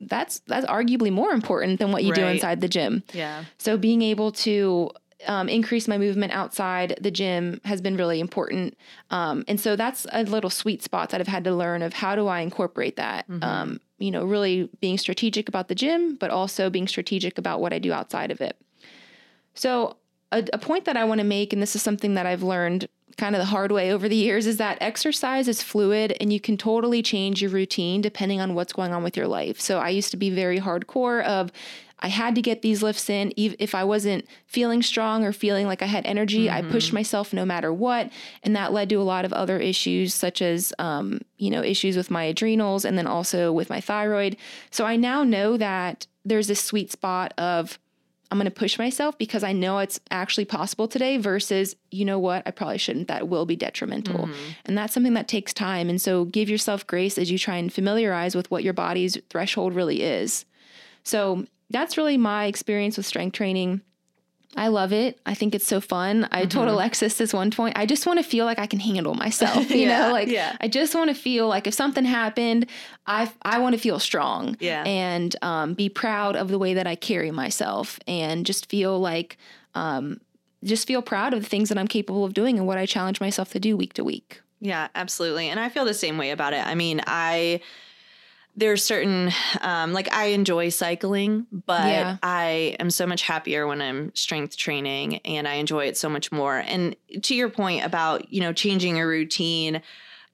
that's 0.00 0.40
that's 0.46 0.66
arguably 0.66 1.12
more 1.12 1.32
important 1.32 1.78
than 1.78 1.92
what 1.92 2.04
you 2.04 2.10
right. 2.10 2.20
do 2.20 2.26
inside 2.26 2.60
the 2.60 2.68
gym. 2.68 3.02
Yeah. 3.12 3.44
So 3.58 3.76
being 3.76 4.02
able 4.02 4.32
to 4.32 4.90
um, 5.26 5.48
increase 5.48 5.86
my 5.86 5.98
movement 5.98 6.32
outside 6.32 6.98
the 7.00 7.10
gym 7.10 7.60
has 7.64 7.80
been 7.80 7.96
really 7.96 8.20
important. 8.20 8.76
Um, 9.10 9.44
and 9.48 9.60
so 9.60 9.76
that's 9.76 10.06
a 10.12 10.22
little 10.24 10.50
sweet 10.50 10.82
spot 10.82 11.10
that 11.10 11.20
I've 11.20 11.28
had 11.28 11.44
to 11.44 11.54
learn 11.54 11.82
of 11.82 11.92
how 11.92 12.14
do 12.14 12.26
I 12.26 12.40
incorporate 12.40 12.96
that. 12.96 13.28
Mm-hmm. 13.28 13.44
Um, 13.44 13.80
you 13.98 14.10
know, 14.10 14.24
really 14.24 14.70
being 14.80 14.96
strategic 14.96 15.48
about 15.48 15.68
the 15.68 15.74
gym, 15.74 16.16
but 16.16 16.30
also 16.30 16.70
being 16.70 16.88
strategic 16.88 17.36
about 17.36 17.60
what 17.60 17.72
I 17.72 17.78
do 17.78 17.92
outside 17.92 18.30
of 18.30 18.40
it. 18.40 18.56
So 19.54 19.96
a, 20.32 20.44
a 20.52 20.58
point 20.58 20.86
that 20.86 20.96
I 20.96 21.04
want 21.04 21.18
to 21.18 21.24
make, 21.24 21.52
and 21.52 21.60
this 21.60 21.76
is 21.76 21.82
something 21.82 22.14
that 22.14 22.24
I've 22.24 22.42
learned 22.42 22.88
kind 23.16 23.34
of 23.34 23.40
the 23.40 23.46
hard 23.46 23.72
way 23.72 23.92
over 23.92 24.08
the 24.08 24.16
years 24.16 24.46
is 24.46 24.56
that 24.58 24.78
exercise 24.80 25.48
is 25.48 25.62
fluid 25.62 26.16
and 26.20 26.32
you 26.32 26.40
can 26.40 26.56
totally 26.56 27.02
change 27.02 27.42
your 27.42 27.50
routine 27.50 28.00
depending 28.00 28.40
on 28.40 28.54
what's 28.54 28.72
going 28.72 28.92
on 28.92 29.02
with 29.02 29.16
your 29.16 29.26
life. 29.26 29.60
So 29.60 29.78
I 29.78 29.90
used 29.90 30.10
to 30.12 30.16
be 30.16 30.30
very 30.30 30.58
hardcore 30.58 31.24
of 31.24 31.52
I 32.02 32.08
had 32.08 32.34
to 32.34 32.42
get 32.42 32.62
these 32.62 32.82
lifts 32.82 33.10
in. 33.10 33.32
If 33.36 33.74
I 33.74 33.84
wasn't 33.84 34.26
feeling 34.46 34.82
strong 34.82 35.24
or 35.24 35.32
feeling 35.32 35.66
like 35.66 35.82
I 35.82 35.86
had 35.86 36.06
energy, 36.06 36.46
mm-hmm. 36.46 36.66
I 36.66 36.70
pushed 36.70 36.92
myself 36.92 37.32
no 37.32 37.44
matter 37.44 37.72
what. 37.72 38.10
And 38.42 38.56
that 38.56 38.72
led 38.72 38.88
to 38.88 38.96
a 38.96 39.02
lot 39.02 39.26
of 39.26 39.32
other 39.32 39.58
issues, 39.58 40.14
such 40.14 40.40
as, 40.40 40.72
um, 40.78 41.20
you 41.36 41.50
know, 41.50 41.62
issues 41.62 41.96
with 41.96 42.10
my 42.10 42.24
adrenals 42.24 42.86
and 42.86 42.96
then 42.96 43.06
also 43.06 43.52
with 43.52 43.68
my 43.68 43.80
thyroid. 43.80 44.36
So 44.70 44.86
I 44.86 44.96
now 44.96 45.24
know 45.24 45.58
that 45.58 46.06
there's 46.24 46.48
this 46.48 46.62
sweet 46.62 46.90
spot 46.90 47.34
of, 47.36 47.78
I'm 48.30 48.38
going 48.38 48.44
to 48.44 48.50
push 48.50 48.78
myself 48.78 49.18
because 49.18 49.42
I 49.42 49.52
know 49.52 49.78
it's 49.78 49.98
actually 50.10 50.44
possible 50.44 50.86
today 50.86 51.16
versus, 51.16 51.74
you 51.90 52.04
know 52.04 52.18
what, 52.18 52.44
I 52.46 52.52
probably 52.52 52.78
shouldn't. 52.78 53.08
That 53.08 53.28
will 53.28 53.44
be 53.44 53.56
detrimental. 53.56 54.26
Mm-hmm. 54.26 54.50
And 54.66 54.78
that's 54.78 54.94
something 54.94 55.14
that 55.14 55.26
takes 55.26 55.52
time. 55.52 55.90
And 55.90 56.00
so 56.00 56.26
give 56.26 56.48
yourself 56.48 56.86
grace 56.86 57.18
as 57.18 57.30
you 57.30 57.38
try 57.38 57.56
and 57.56 57.72
familiarize 57.72 58.36
with 58.36 58.48
what 58.50 58.62
your 58.62 58.72
body's 58.72 59.18
threshold 59.30 59.74
really 59.74 60.02
is. 60.02 60.44
So 61.02 61.44
that's 61.70 61.96
really 61.96 62.16
my 62.16 62.46
experience 62.46 62.96
with 62.96 63.06
strength 63.06 63.34
training. 63.34 63.80
I 64.56 64.68
love 64.68 64.92
it. 64.92 65.20
I 65.24 65.34
think 65.34 65.54
it's 65.54 65.66
so 65.66 65.80
fun. 65.80 66.28
I 66.32 66.40
mm-hmm. 66.40 66.48
told 66.48 66.68
Alexis 66.68 67.16
this 67.16 67.32
one 67.32 67.50
point, 67.50 67.78
I 67.78 67.86
just 67.86 68.04
want 68.04 68.18
to 68.18 68.24
feel 68.24 68.46
like 68.46 68.58
I 68.58 68.66
can 68.66 68.80
handle 68.80 69.14
myself, 69.14 69.70
you 69.70 69.82
yeah, 69.82 70.06
know, 70.06 70.12
like 70.12 70.28
yeah. 70.28 70.56
I 70.60 70.66
just 70.66 70.94
want 70.94 71.08
to 71.08 71.14
feel 71.14 71.46
like 71.46 71.66
if 71.66 71.74
something 71.74 72.04
happened, 72.04 72.66
I 73.06 73.30
I 73.42 73.60
want 73.60 73.74
to 73.74 73.80
feel 73.80 73.98
strong 73.98 74.56
yeah. 74.58 74.82
and 74.84 75.34
um, 75.42 75.74
be 75.74 75.88
proud 75.88 76.34
of 76.34 76.48
the 76.48 76.58
way 76.58 76.74
that 76.74 76.86
I 76.86 76.96
carry 76.96 77.30
myself 77.30 78.00
and 78.08 78.44
just 78.44 78.68
feel 78.68 78.98
like 78.98 79.38
um, 79.74 80.20
just 80.64 80.86
feel 80.86 81.00
proud 81.00 81.32
of 81.32 81.42
the 81.42 81.48
things 81.48 81.68
that 81.68 81.78
I'm 81.78 81.88
capable 81.88 82.24
of 82.24 82.34
doing 82.34 82.58
and 82.58 82.66
what 82.66 82.76
I 82.76 82.86
challenge 82.86 83.20
myself 83.20 83.52
to 83.52 83.60
do 83.60 83.76
week 83.76 83.94
to 83.94 84.04
week. 84.04 84.40
Yeah, 84.60 84.88
absolutely. 84.94 85.48
And 85.48 85.58
I 85.58 85.68
feel 85.68 85.84
the 85.84 85.94
same 85.94 86.18
way 86.18 86.30
about 86.32 86.52
it. 86.52 86.66
I 86.66 86.74
mean, 86.74 87.00
I 87.06 87.60
there's 88.60 88.84
certain 88.84 89.32
um, 89.62 89.92
like 89.92 90.12
I 90.12 90.26
enjoy 90.26 90.68
cycling, 90.68 91.46
but 91.50 91.88
yeah. 91.88 92.16
I 92.22 92.76
am 92.78 92.90
so 92.90 93.06
much 93.06 93.22
happier 93.22 93.66
when 93.66 93.80
I'm 93.80 94.14
strength 94.14 94.56
training 94.56 95.16
and 95.24 95.48
I 95.48 95.54
enjoy 95.54 95.86
it 95.86 95.96
so 95.96 96.10
much 96.10 96.30
more. 96.30 96.58
And 96.58 96.94
to 97.22 97.34
your 97.34 97.48
point 97.48 97.84
about, 97.84 98.30
you 98.32 98.40
know, 98.40 98.52
changing 98.52 99.00
a 99.00 99.06
routine, 99.06 99.80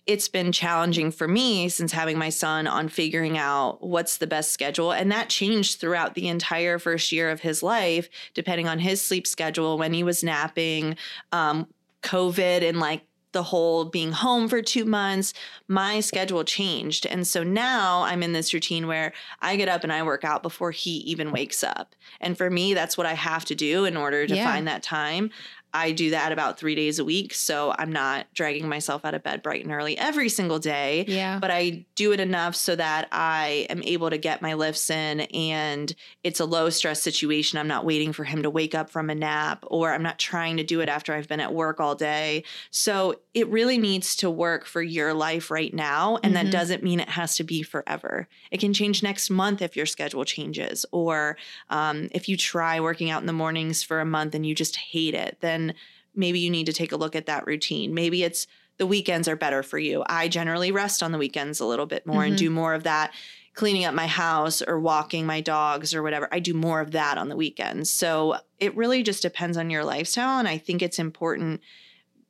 it's 0.07 0.29
been 0.29 0.51
challenging 0.51 1.13
for 1.13 1.29
me 1.29 1.69
since 1.69 1.93
having 1.93 2.19
my 2.19 2.29
son 2.29 2.67
on 2.67 2.89
figuring 2.89 3.39
out 3.39 3.81
what's 3.81 4.17
the 4.17 4.27
best 4.27 4.51
schedule. 4.51 4.93
And 4.93 5.11
that 5.13 5.29
changed 5.29 5.79
throughout 5.79 6.15
the 6.15 6.27
entire 6.27 6.81
first 6.81 7.13
year 7.13 7.31
of 7.31 7.41
his 7.41 7.63
life, 7.63 8.09
depending 8.35 8.67
on 8.67 8.81
his 8.81 9.01
sleep 9.01 9.27
schedule, 9.27 9.79
when 9.79 9.93
he 9.93 10.03
was 10.03 10.25
napping, 10.25 10.97
um, 11.31 11.69
COVID, 12.03 12.69
and 12.69 12.81
like 12.81 13.03
the 13.37 13.43
whole 13.43 13.85
being 13.85 14.13
home 14.13 14.49
for 14.49 14.63
two 14.63 14.87
months, 14.87 15.35
my 15.69 16.01
schedule 16.01 16.43
changed. 16.43 17.05
And 17.05 17.27
so 17.27 17.43
now 17.43 18.01
I'm 18.05 18.23
in 18.23 18.33
this 18.33 18.55
routine 18.55 18.87
where 18.87 19.13
I 19.43 19.57
get 19.57 19.69
up 19.69 19.85
and 19.85 19.93
I 19.93 20.03
work 20.03 20.25
out 20.25 20.43
before 20.43 20.71
he 20.71 20.93
even 21.01 21.33
wakes 21.33 21.63
up. 21.63 21.95
And 22.19 22.39
for 22.39 22.49
me, 22.49 22.73
that's 22.73 22.97
what 22.97 23.07
I 23.07 23.13
have 23.13 23.45
to 23.45 23.55
do 23.55 23.85
in 23.85 23.95
order 23.95 24.27
to 24.27 24.35
yeah. 24.35 24.51
find 24.51 24.67
that 24.69 24.83
time. 24.83 25.31
I 25.77 25.93
do 25.93 26.11
that 26.11 26.33
about 26.33 26.59
three 26.59 26.75
days 26.75 26.99
a 26.99 27.05
week. 27.05 27.35
So 27.35 27.75
I'm 27.79 27.93
not 27.93 28.33
dragging 28.33 28.67
myself 28.67 29.05
out 29.05 29.13
of 29.13 29.23
bed 29.23 29.43
bright 29.43 29.63
and 29.63 29.73
early 29.73 29.99
every 29.99 30.31
single 30.31 30.59
day. 30.59 31.05
Yeah. 31.07 31.39
But 31.39 31.51
I 31.51 31.85
do 31.97 32.13
it 32.13 32.21
enough 32.21 32.57
so 32.57 32.75
that 32.77 33.09
I 33.13 33.67
am 33.69 33.83
able 33.83 34.09
to 34.09 34.17
get 34.17 34.41
my 34.41 34.55
lifts 34.55 34.89
in 34.89 35.21
and 35.21 35.95
it's 36.25 36.41
a 36.41 36.47
low 36.47 36.71
stress 36.71 37.03
situation. 37.03 37.59
I'm 37.59 37.69
not 37.69 37.85
waiting 37.85 38.15
for 38.15 38.25
him 38.25 38.43
to 38.43 38.49
wake 38.49 38.75
up 38.75 38.89
from 38.89 39.11
a 39.11 39.15
nap 39.15 39.65
or 39.67 39.93
I'm 39.93 40.03
not 40.03 40.19
trying 40.19 40.57
to 40.57 40.65
do 40.65 40.81
it 40.81 40.89
after 40.89 41.13
I've 41.13 41.29
been 41.29 41.41
at 41.41 41.53
work 41.53 41.79
all 41.79 41.95
day. 41.95 42.45
So 42.71 43.17
it 43.35 43.47
really 43.49 43.77
needs 43.77 44.17
to 44.17 44.31
work 44.31 44.65
for 44.65 44.81
your 44.81 45.13
life 45.13 45.51
right 45.51 45.75
now. 45.75 46.17
And 46.23 46.35
mm-hmm. 46.35 46.47
that 46.47 46.53
doesn't 46.53 46.83
mean 46.83 47.01
it 47.01 47.11
has 47.11 47.37
to 47.37 47.45
be 47.45 47.63
forever. 47.63 48.29
It 48.51 48.61
can 48.61 48.73
change 48.73 49.03
next 49.03 49.29
month 49.29 49.61
if 49.61 49.77
your 49.77 49.85
schedule 49.85 50.25
changes. 50.25 50.87
Or 50.91 51.37
um, 51.69 52.09
if 52.13 52.31
you 52.31 52.39
try 52.39 52.81
working 52.81 53.11
out 53.11 53.21
in 53.21 53.27
the 53.27 53.35
mornings 53.35 53.83
for 53.83 54.01
a 54.01 54.07
month 54.07 54.35
and 54.35 54.47
you 54.47 54.55
just 54.55 54.77
hate 54.77 55.15
it, 55.15 55.37
then 55.41 55.66
maybe 56.15 56.39
you 56.39 56.51
need 56.51 56.67
to 56.67 56.73
take 56.73 56.93
a 56.93 56.97
look 56.97 57.15
at 57.15 57.27
that 57.27 57.47
routine. 57.47 57.95
Maybe 57.95 58.23
it's 58.23 58.47
the 58.79 58.87
weekends 58.87 59.29
are 59.29 59.37
better 59.37 59.63
for 59.63 59.79
you. 59.79 60.05
I 60.07 60.29
generally 60.29 60.73
rest 60.73 61.03
on 61.03 61.13
the 61.13 61.19
weekends 61.19 61.61
a 61.61 61.67
little 61.67 61.87
bit 61.87 62.07
more 62.07 62.23
mm-hmm. 62.23 62.31
and 62.31 62.39
do 62.39 62.51
more 62.51 62.75
of 62.75 62.85
that 62.85 63.13
cleaning 63.55 63.87
up 63.87 63.95
my 63.95 64.07
house 64.07 64.61
or 64.61 64.79
walking 64.79 65.25
my 65.25 65.41
dogs 65.41 65.95
or 65.95 66.03
whatever. 66.03 66.29
I 66.31 66.41
do 66.41 66.53
more 66.53 66.81
of 66.81 66.91
that 66.93 67.17
on 67.17 67.29
the 67.31 67.37
weekends. 67.37 67.89
So 67.89 68.37
it 68.61 68.77
really 68.77 69.03
just 69.03 69.23
depends 69.23 69.57
on 69.57 69.71
your 69.71 69.83
lifestyle. 69.83 70.39
And 70.39 70.47
I 70.47 70.59
think 70.59 70.83
it's 70.83 70.99
important 70.99 71.63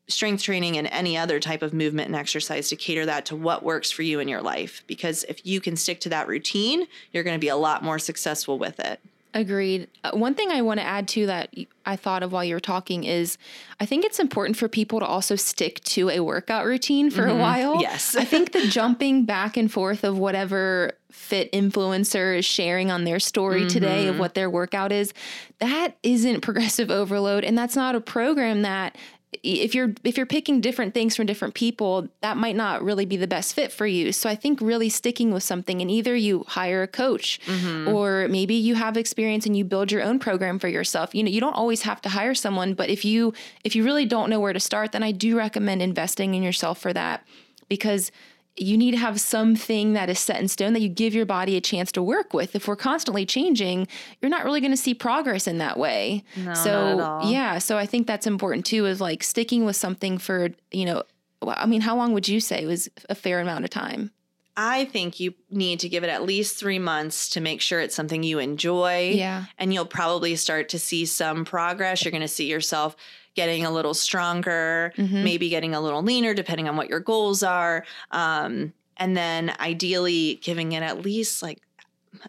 strength 0.08 0.44
training 0.44 0.78
and 0.78 0.86
any 0.86 1.18
other 1.18 1.40
type 1.40 1.62
of 1.62 1.74
movement 1.74 2.06
and 2.06 2.14
exercise 2.14 2.68
to 2.68 2.76
cater 2.76 3.04
that 3.06 3.26
to 3.26 3.34
what 3.34 3.64
works 3.64 3.90
for 3.90 4.02
you 4.02 4.20
in 4.20 4.28
your 4.28 4.40
life. 4.40 4.84
Because 4.86 5.24
if 5.24 5.44
you 5.44 5.60
can 5.60 5.74
stick 5.74 5.98
to 6.02 6.08
that 6.10 6.28
routine, 6.28 6.86
you're 7.12 7.24
going 7.24 7.36
to 7.36 7.44
be 7.44 7.48
a 7.48 7.56
lot 7.56 7.82
more 7.82 7.98
successful 7.98 8.56
with 8.56 8.78
it. 8.78 9.00
Agreed. 9.36 9.88
Uh, 10.02 10.12
one 10.12 10.34
thing 10.34 10.50
I 10.50 10.62
want 10.62 10.80
to 10.80 10.86
add 10.86 11.06
to 11.08 11.26
that 11.26 11.54
I 11.84 11.94
thought 11.94 12.22
of 12.22 12.32
while 12.32 12.42
you 12.42 12.54
were 12.54 12.60
talking 12.60 13.04
is 13.04 13.36
I 13.78 13.84
think 13.84 14.06
it's 14.06 14.18
important 14.18 14.56
for 14.56 14.66
people 14.66 14.98
to 14.98 15.04
also 15.04 15.36
stick 15.36 15.84
to 15.84 16.08
a 16.08 16.20
workout 16.20 16.64
routine 16.64 17.10
for 17.10 17.24
mm-hmm. 17.24 17.36
a 17.36 17.38
while. 17.38 17.82
Yes. 17.82 18.16
I 18.16 18.24
think 18.24 18.52
the 18.52 18.66
jumping 18.68 19.26
back 19.26 19.58
and 19.58 19.70
forth 19.70 20.04
of 20.04 20.16
whatever 20.16 20.92
fit 21.10 21.52
influencer 21.52 22.38
is 22.38 22.46
sharing 22.46 22.90
on 22.90 23.04
their 23.04 23.20
story 23.20 23.60
mm-hmm. 23.60 23.68
today 23.68 24.06
of 24.06 24.12
mm-hmm. 24.12 24.20
what 24.20 24.32
their 24.32 24.48
workout 24.48 24.90
is, 24.90 25.12
that 25.58 25.98
isn't 26.02 26.40
progressive 26.40 26.90
overload. 26.90 27.44
And 27.44 27.58
that's 27.58 27.76
not 27.76 27.94
a 27.94 28.00
program 28.00 28.62
that 28.62 28.96
if 29.42 29.74
you're 29.74 29.92
if 30.04 30.16
you're 30.16 30.26
picking 30.26 30.60
different 30.60 30.94
things 30.94 31.16
from 31.16 31.26
different 31.26 31.54
people 31.54 32.08
that 32.20 32.36
might 32.36 32.56
not 32.56 32.82
really 32.82 33.04
be 33.04 33.16
the 33.16 33.26
best 33.26 33.54
fit 33.54 33.72
for 33.72 33.86
you 33.86 34.12
so 34.12 34.28
i 34.28 34.34
think 34.34 34.60
really 34.60 34.88
sticking 34.88 35.32
with 35.32 35.42
something 35.42 35.80
and 35.80 35.90
either 35.90 36.14
you 36.14 36.44
hire 36.48 36.82
a 36.82 36.88
coach 36.88 37.40
mm-hmm. 37.46 37.88
or 37.88 38.28
maybe 38.28 38.54
you 38.54 38.74
have 38.74 38.96
experience 38.96 39.46
and 39.46 39.56
you 39.56 39.64
build 39.64 39.90
your 39.90 40.02
own 40.02 40.18
program 40.18 40.58
for 40.58 40.68
yourself 40.68 41.14
you 41.14 41.22
know 41.22 41.30
you 41.30 41.40
don't 41.40 41.54
always 41.54 41.82
have 41.82 42.00
to 42.00 42.08
hire 42.08 42.34
someone 42.34 42.74
but 42.74 42.88
if 42.88 43.04
you 43.04 43.32
if 43.64 43.74
you 43.74 43.84
really 43.84 44.06
don't 44.06 44.30
know 44.30 44.40
where 44.40 44.52
to 44.52 44.60
start 44.60 44.92
then 44.92 45.02
i 45.02 45.12
do 45.12 45.36
recommend 45.36 45.82
investing 45.82 46.34
in 46.34 46.42
yourself 46.42 46.78
for 46.78 46.92
that 46.92 47.24
because 47.68 48.10
you 48.56 48.76
need 48.76 48.92
to 48.92 48.96
have 48.96 49.20
something 49.20 49.92
that 49.92 50.08
is 50.08 50.18
set 50.18 50.40
in 50.40 50.48
stone 50.48 50.72
that 50.72 50.80
you 50.80 50.88
give 50.88 51.14
your 51.14 51.26
body 51.26 51.56
a 51.56 51.60
chance 51.60 51.92
to 51.92 52.02
work 52.02 52.32
with. 52.32 52.56
If 52.56 52.66
we're 52.66 52.76
constantly 52.76 53.26
changing, 53.26 53.86
you're 54.20 54.30
not 54.30 54.44
really 54.44 54.60
going 54.60 54.72
to 54.72 54.76
see 54.76 54.94
progress 54.94 55.46
in 55.46 55.58
that 55.58 55.78
way. 55.78 56.24
No, 56.36 56.54
so, 56.54 57.20
yeah, 57.24 57.58
so 57.58 57.76
I 57.76 57.86
think 57.86 58.06
that's 58.06 58.26
important 58.26 58.64
too 58.64 58.86
is 58.86 59.00
like 59.00 59.22
sticking 59.22 59.64
with 59.64 59.76
something 59.76 60.18
for, 60.18 60.50
you 60.70 60.86
know, 60.86 61.02
I 61.42 61.66
mean, 61.66 61.82
how 61.82 61.96
long 61.96 62.14
would 62.14 62.28
you 62.28 62.40
say 62.40 62.64
was 62.66 62.88
a 63.10 63.14
fair 63.14 63.40
amount 63.40 63.64
of 63.64 63.70
time? 63.70 64.10
I 64.56 64.86
think 64.86 65.20
you 65.20 65.34
need 65.50 65.80
to 65.80 65.88
give 65.88 66.02
it 66.02 66.08
at 66.08 66.22
least 66.22 66.58
three 66.58 66.78
months 66.78 67.28
to 67.30 67.42
make 67.42 67.60
sure 67.60 67.78
it's 67.78 67.94
something 67.94 68.22
you 68.22 68.38
enjoy. 68.38 69.10
Yeah. 69.14 69.44
And 69.58 69.74
you'll 69.74 69.84
probably 69.84 70.34
start 70.36 70.70
to 70.70 70.78
see 70.78 71.04
some 71.04 71.44
progress. 71.44 72.04
You're 72.04 72.12
going 72.12 72.22
to 72.22 72.28
see 72.28 72.46
yourself 72.46 72.96
getting 73.36 73.64
a 73.64 73.70
little 73.70 73.94
stronger, 73.94 74.92
mm-hmm. 74.96 75.22
maybe 75.22 75.48
getting 75.48 75.74
a 75.74 75.80
little 75.80 76.02
leaner, 76.02 76.34
depending 76.34 76.68
on 76.68 76.76
what 76.76 76.88
your 76.88 77.00
goals 77.00 77.42
are. 77.42 77.84
Um, 78.10 78.72
and 78.96 79.16
then 79.16 79.54
ideally 79.60 80.40
giving 80.42 80.72
it 80.72 80.82
at 80.82 81.02
least 81.02 81.42
like 81.42 81.60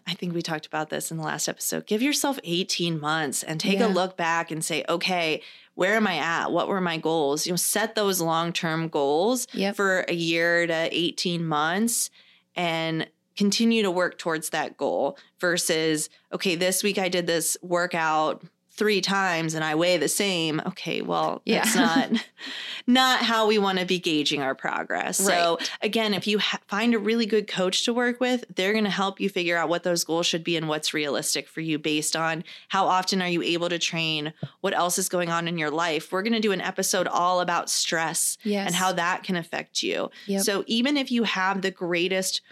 I 0.06 0.12
think 0.12 0.34
we 0.34 0.42
talked 0.42 0.66
about 0.66 0.90
this 0.90 1.10
in 1.10 1.16
the 1.16 1.22
last 1.22 1.48
episode. 1.48 1.86
Give 1.86 2.02
yourself 2.02 2.38
18 2.44 3.00
months 3.00 3.42
and 3.42 3.58
take 3.58 3.78
yeah. 3.78 3.86
a 3.86 3.88
look 3.88 4.18
back 4.18 4.50
and 4.50 4.62
say, 4.62 4.84
okay, 4.86 5.42
where 5.74 5.94
am 5.94 6.06
I 6.06 6.16
at? 6.16 6.52
What 6.52 6.68
were 6.68 6.80
my 6.80 6.98
goals? 6.98 7.46
You 7.46 7.52
know, 7.52 7.56
set 7.56 7.94
those 7.94 8.20
long 8.20 8.52
term 8.52 8.88
goals 8.88 9.46
yep. 9.52 9.76
for 9.76 10.04
a 10.08 10.12
year 10.12 10.66
to 10.66 10.88
18 10.92 11.46
months 11.46 12.10
and 12.54 13.08
continue 13.36 13.82
to 13.82 13.90
work 13.90 14.18
towards 14.18 14.50
that 14.50 14.76
goal 14.76 15.16
versus, 15.40 16.10
okay, 16.32 16.56
this 16.56 16.82
week 16.82 16.98
I 16.98 17.08
did 17.08 17.26
this 17.26 17.56
workout 17.62 18.42
three 18.78 19.00
times 19.00 19.54
and 19.54 19.64
I 19.64 19.74
weigh 19.74 19.96
the 19.96 20.08
same, 20.08 20.62
okay, 20.64 21.02
well, 21.02 21.42
yeah. 21.44 21.64
that's 21.64 21.74
not 21.74 22.10
not 22.86 23.20
how 23.22 23.48
we 23.48 23.58
want 23.58 23.80
to 23.80 23.84
be 23.84 23.98
gauging 23.98 24.40
our 24.40 24.54
progress. 24.54 25.20
Right. 25.20 25.34
So 25.34 25.58
again, 25.82 26.14
if 26.14 26.28
you 26.28 26.38
ha- 26.38 26.60
find 26.68 26.94
a 26.94 26.98
really 26.98 27.26
good 27.26 27.48
coach 27.48 27.84
to 27.86 27.92
work 27.92 28.20
with, 28.20 28.44
they're 28.54 28.72
going 28.72 28.84
to 28.84 28.90
help 28.90 29.20
you 29.20 29.28
figure 29.28 29.58
out 29.58 29.68
what 29.68 29.82
those 29.82 30.04
goals 30.04 30.26
should 30.26 30.44
be 30.44 30.56
and 30.56 30.68
what's 30.68 30.94
realistic 30.94 31.48
for 31.48 31.60
you 31.60 31.76
based 31.76 32.14
on 32.14 32.44
how 32.68 32.86
often 32.86 33.20
are 33.20 33.28
you 33.28 33.42
able 33.42 33.68
to 33.68 33.80
train, 33.80 34.32
what 34.60 34.74
else 34.74 34.96
is 34.96 35.08
going 35.08 35.28
on 35.28 35.48
in 35.48 35.58
your 35.58 35.72
life. 35.72 36.12
We're 36.12 36.22
going 36.22 36.32
to 36.34 36.40
do 36.40 36.52
an 36.52 36.60
episode 36.60 37.08
all 37.08 37.40
about 37.40 37.68
stress 37.68 38.38
yes. 38.44 38.64
and 38.64 38.76
how 38.76 38.92
that 38.92 39.24
can 39.24 39.34
affect 39.34 39.82
you. 39.82 40.08
Yep. 40.28 40.42
So 40.42 40.64
even 40.68 40.96
if 40.96 41.10
you 41.10 41.24
have 41.24 41.62
the 41.62 41.72
greatest 41.72 42.42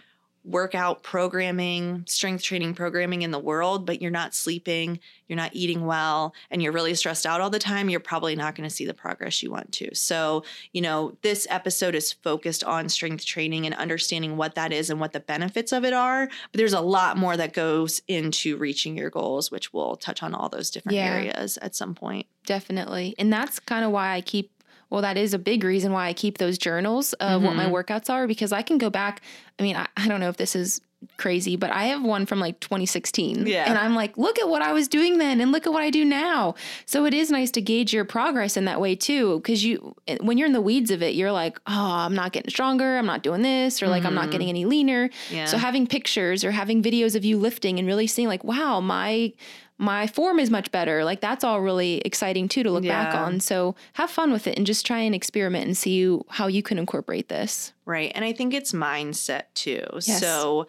workout 0.47 1.03
programming, 1.03 2.03
strength 2.07 2.41
training 2.41 2.73
programming 2.73 3.21
in 3.21 3.31
the 3.31 3.39
world, 3.39 3.85
but 3.85 4.01
you're 4.01 4.09
not 4.09 4.33
sleeping, 4.33 4.97
you're 5.27 5.35
not 5.35 5.51
eating 5.53 5.85
well, 5.85 6.33
and 6.49 6.63
you're 6.63 6.71
really 6.71 6.95
stressed 6.95 7.25
out 7.25 7.41
all 7.41 7.49
the 7.49 7.59
time, 7.59 7.89
you're 7.89 7.99
probably 7.99 8.35
not 8.35 8.55
going 8.55 8.67
to 8.67 8.73
see 8.73 8.85
the 8.85 8.93
progress 8.93 9.43
you 9.43 9.51
want 9.51 9.69
to. 9.73 9.93
So, 9.93 10.45
you 10.71 10.81
know, 10.81 11.17
this 11.21 11.45
episode 11.49 11.95
is 11.95 12.13
focused 12.13 12.63
on 12.63 12.87
strength 12.87 13.25
training 13.25 13.65
and 13.65 13.75
understanding 13.75 14.37
what 14.37 14.55
that 14.55 14.71
is 14.71 14.89
and 14.89 15.01
what 15.01 15.11
the 15.11 15.19
benefits 15.19 15.73
of 15.73 15.83
it 15.83 15.93
are. 15.93 16.27
But 16.27 16.57
there's 16.57 16.73
a 16.73 16.81
lot 16.81 17.17
more 17.17 17.35
that 17.35 17.51
goes 17.51 18.01
into 18.07 18.55
reaching 18.55 18.97
your 18.97 19.09
goals, 19.09 19.51
which 19.51 19.73
we'll 19.73 19.97
touch 19.97 20.23
on 20.23 20.33
all 20.33 20.47
those 20.47 20.69
different 20.69 20.95
yeah. 20.95 21.13
areas 21.13 21.57
at 21.61 21.75
some 21.75 21.93
point. 21.93 22.25
Definitely. 22.45 23.13
And 23.19 23.31
that's 23.31 23.59
kind 23.59 23.83
of 23.83 23.91
why 23.91 24.13
I 24.13 24.21
keep 24.21 24.51
well, 24.89 25.01
that 25.01 25.17
is 25.17 25.33
a 25.33 25.39
big 25.39 25.63
reason 25.63 25.91
why 25.91 26.07
I 26.07 26.13
keep 26.13 26.37
those 26.37 26.57
journals 26.57 27.13
of 27.13 27.27
mm-hmm. 27.27 27.45
what 27.45 27.55
my 27.55 27.65
mm-hmm. 27.65 27.75
workouts 27.75 28.09
are 28.09 28.27
because 28.27 28.51
I 28.51 28.61
can 28.61 28.77
go 28.77 28.89
back. 28.89 29.21
I 29.59 29.63
mean, 29.63 29.75
I, 29.75 29.87
I 29.97 30.07
don't 30.07 30.19
know 30.19 30.29
if 30.29 30.37
this 30.37 30.55
is 30.55 30.81
crazy, 31.17 31.55
but 31.55 31.71
I 31.71 31.85
have 31.85 32.03
one 32.03 32.25
from 32.25 32.39
like 32.39 32.59
2016. 32.59 33.45
Yeah. 33.45 33.65
And 33.67 33.77
I'm 33.77 33.93
like, 33.93 34.17
look 34.17 34.39
at 34.39 34.49
what 34.49 34.61
I 34.61 34.73
was 34.73 34.87
doing 34.87 35.19
then 35.19 35.39
and 35.39 35.51
look 35.51 35.67
at 35.67 35.73
what 35.73 35.83
I 35.83 35.89
do 35.89 36.03
now. 36.03 36.55
So 36.85 37.05
it 37.05 37.13
is 37.13 37.29
nice 37.29 37.51
to 37.51 37.61
gauge 37.61 37.93
your 37.93 38.05
progress 38.05 38.57
in 38.57 38.65
that 38.65 38.81
way 38.81 38.95
too. 38.95 39.39
Cause 39.41 39.63
you, 39.63 39.95
when 40.21 40.37
you're 40.37 40.47
in 40.47 40.53
the 40.53 40.61
weeds 40.61 40.89
of 40.89 41.03
it, 41.03 41.13
you're 41.13 41.31
like, 41.31 41.59
oh, 41.67 41.91
I'm 41.91 42.15
not 42.15 42.31
getting 42.31 42.49
stronger. 42.49 42.97
I'm 42.97 43.05
not 43.05 43.21
doing 43.21 43.41
this, 43.43 43.81
or 43.83 43.87
like, 43.87 44.05
I'm 44.05 44.15
not 44.15 44.31
getting 44.31 44.49
any 44.49 44.65
leaner. 44.65 45.09
Yeah. 45.29 45.45
So 45.45 45.57
having 45.57 45.85
pictures 45.85 46.43
or 46.43 46.51
having 46.51 46.81
videos 46.81 47.15
of 47.15 47.23
you 47.23 47.37
lifting 47.37 47.77
and 47.77 47.87
really 47.87 48.07
seeing 48.07 48.27
like, 48.27 48.43
wow, 48.43 48.79
my, 48.79 49.33
my 49.77 50.07
form 50.07 50.39
is 50.39 50.49
much 50.49 50.71
better. 50.71 51.03
Like 51.03 51.21
that's 51.21 51.43
all 51.43 51.61
really 51.61 51.99
exciting 51.99 52.47
too 52.47 52.63
to 52.63 52.71
look 52.71 52.83
back 52.83 53.13
on. 53.13 53.39
So 53.39 53.75
have 53.93 54.09
fun 54.09 54.31
with 54.31 54.47
it 54.47 54.57
and 54.57 54.65
just 54.65 54.85
try 54.85 54.99
and 54.99 55.13
experiment 55.13 55.65
and 55.65 55.77
see 55.77 55.91
you, 55.91 56.25
how 56.29 56.47
you 56.47 56.63
can 56.63 56.79
incorporate 56.79 57.29
this. 57.29 57.73
Right. 57.85 58.11
And 58.15 58.25
I 58.25 58.33
think 58.33 58.53
it's 58.53 58.71
mindset 58.71 59.43
too. 59.53 59.85
Yes. 59.93 60.19
So 60.19 60.67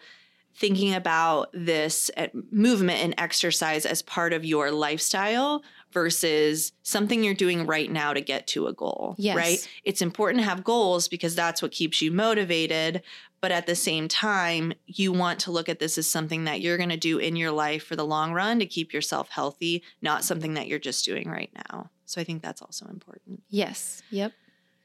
thinking 0.55 0.93
about 0.93 1.49
this 1.53 2.11
uh, 2.17 2.27
movement 2.51 3.01
and 3.01 3.15
exercise 3.17 3.85
as 3.85 4.01
part 4.01 4.33
of 4.33 4.45
your 4.45 4.71
lifestyle 4.71 5.63
versus 5.91 6.71
something 6.83 7.23
you're 7.23 7.33
doing 7.33 7.65
right 7.65 7.91
now 7.91 8.13
to 8.13 8.21
get 8.21 8.47
to 8.47 8.67
a 8.67 8.73
goal. 8.73 9.15
Yes. 9.17 9.35
Right. 9.35 9.69
It's 9.83 10.01
important 10.01 10.41
to 10.43 10.49
have 10.49 10.63
goals 10.63 11.07
because 11.07 11.35
that's 11.35 11.61
what 11.61 11.71
keeps 11.71 12.01
you 12.01 12.11
motivated. 12.11 13.01
But 13.41 13.51
at 13.51 13.67
the 13.67 13.75
same 13.75 14.07
time, 14.07 14.73
you 14.85 15.13
want 15.13 15.39
to 15.41 15.51
look 15.51 15.69
at 15.69 15.79
this 15.79 15.97
as 15.97 16.09
something 16.09 16.43
that 16.43 16.61
you're 16.61 16.77
going 16.77 16.89
to 16.89 16.97
do 16.97 17.17
in 17.19 17.35
your 17.35 17.51
life 17.51 17.85
for 17.85 17.95
the 17.95 18.05
long 18.05 18.33
run 18.33 18.59
to 18.59 18.65
keep 18.65 18.93
yourself 18.93 19.29
healthy, 19.29 19.81
not 20.01 20.23
something 20.23 20.55
that 20.55 20.67
you're 20.67 20.77
just 20.79 21.05
doing 21.05 21.29
right 21.29 21.51
now. 21.69 21.89
So 22.05 22.19
I 22.19 22.23
think 22.23 22.41
that's 22.41 22.61
also 22.61 22.87
important. 22.87 23.43
Yes. 23.49 24.01
Yep. 24.09 24.33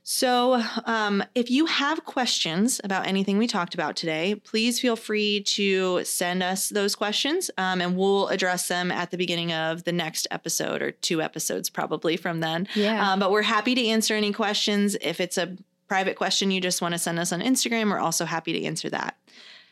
So, 0.07 0.63
um, 0.85 1.25
if 1.35 1.51
you 1.51 1.65
have 1.65 2.05
questions 2.05 2.79
about 2.85 3.07
anything 3.07 3.39
we 3.39 3.47
talked 3.47 3.73
about 3.73 3.97
today, 3.97 4.35
please 4.35 4.79
feel 4.79 4.97
free 4.97 5.41
to 5.45 6.05
send 6.05 6.43
us 6.43 6.69
those 6.69 6.95
questions 6.95 7.51
um, 7.57 7.81
and 7.81 7.97
we'll 7.97 8.29
address 8.29 8.69
them 8.69 8.93
at 8.93 9.11
the 9.11 9.17
beginning 9.17 9.55
of 9.55 9.85
the 9.85 9.93
next 9.93 10.27
episode 10.31 10.83
or 10.83 10.91
two 10.91 11.23
episodes 11.23 11.71
probably 11.71 12.19
from 12.19 12.41
then. 12.41 12.69
Yeah. 12.75 13.13
Um, 13.13 13.19
but 13.19 13.31
we're 13.31 13.41
happy 13.41 13.75
to 13.75 13.87
answer 13.87 14.15
any 14.15 14.31
questions. 14.31 14.95
If 15.01 15.21
it's 15.21 15.39
a 15.39 15.57
private 15.89 16.17
question 16.17 16.51
you 16.51 16.61
just 16.61 16.83
want 16.83 16.93
to 16.93 16.99
send 16.99 17.19
us 17.19 17.33
on 17.33 17.41
Instagram, 17.41 17.91
we're 17.91 17.99
also 17.99 18.27
happy 18.27 18.53
to 18.53 18.63
answer 18.63 18.91
that. 18.91 19.17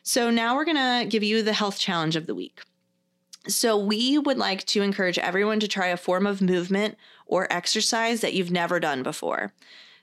So, 0.03 0.31
now 0.31 0.57
we're 0.57 0.65
going 0.65 0.77
to 0.79 1.07
give 1.11 1.23
you 1.23 1.43
the 1.43 1.53
health 1.53 1.79
challenge 1.79 2.17
of 2.17 2.27
the 2.27 2.35
week. 2.35 2.63
So, 3.49 3.77
we 3.77 4.17
would 4.17 4.39
like 4.39 4.65
to 4.69 4.81
encourage 4.81 5.19
everyone 5.19 5.61
to 5.61 5.69
try 5.69 5.89
a 5.89 5.99
form 5.99 6.27
of 6.27 6.41
movement 6.41 6.97
or 7.27 7.53
exercise 7.53 8.23
that 8.23 8.33
you've 8.33 8.51
never 8.51 8.81
done 8.81 9.03
before. 9.03 9.53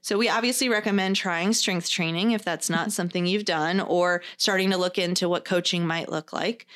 So, 0.01 0.17
we 0.17 0.29
obviously 0.29 0.69
recommend 0.69 1.15
trying 1.15 1.53
strength 1.53 1.89
training 1.89 2.31
if 2.31 2.43
that's 2.43 2.69
not 2.69 2.91
something 2.91 3.25
you've 3.25 3.45
done, 3.45 3.79
or 3.79 4.21
starting 4.37 4.69
to 4.71 4.77
look 4.77 4.97
into 4.97 5.29
what 5.29 5.45
coaching 5.45 5.85
might 5.85 6.09
look 6.09 6.33
like. 6.33 6.67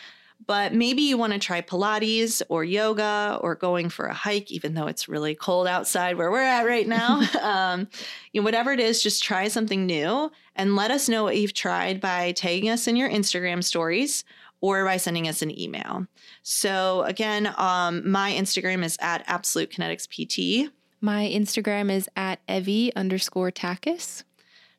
But 0.46 0.74
maybe 0.74 1.04
you 1.04 1.18
want 1.18 1.34
to 1.34 1.40
try 1.40 1.62
Pilates 1.62 2.42
or 2.50 2.64
yoga 2.64 3.40
or 3.42 3.56
going 3.56 3.90
for 3.90 4.08
a 4.08 4.14
hike, 4.14 4.52
even 4.52 4.74
though 4.74 4.88
it's 4.88 5.08
really 5.08 5.36
cold 5.36 5.68
outside 5.68 6.18
where 6.18 6.32
we're 6.32 6.42
at 6.42 6.66
right 6.66 6.88
now. 6.88 7.22
um, 7.42 7.88
you 8.32 8.42
know, 8.42 8.46
whatever 8.46 8.72
it 8.72 8.80
is, 8.80 9.02
just 9.02 9.24
try 9.24 9.48
something 9.48 9.86
new 9.86 10.32
and 10.56 10.76
let 10.76 10.92
us 10.92 11.08
know 11.08 11.24
what 11.24 11.38
you've 11.38 11.54
tried 11.54 12.02
by 12.02 12.32
tagging 12.34 12.70
us 12.70 12.88
in 12.88 12.96
your 12.96 13.10
Instagram 13.10 13.64
stories 13.64 14.24
or 14.62 14.86
by 14.86 14.98
sending 14.98 15.28
us 15.28 15.42
an 15.42 15.58
email. 15.60 16.08
So 16.42 17.04
again, 17.04 17.54
um, 17.58 18.10
my 18.10 18.32
Instagram 18.32 18.84
is 18.84 18.98
at 19.02 19.24
Absolute 19.28 19.72
Kinetics 19.72 20.08
PT. 20.08 20.72
My 21.04 21.26
Instagram 21.26 21.92
is 21.92 22.08
at 22.16 22.40
Evie 22.48 22.96
underscore 22.96 23.52
Takis. 23.52 24.24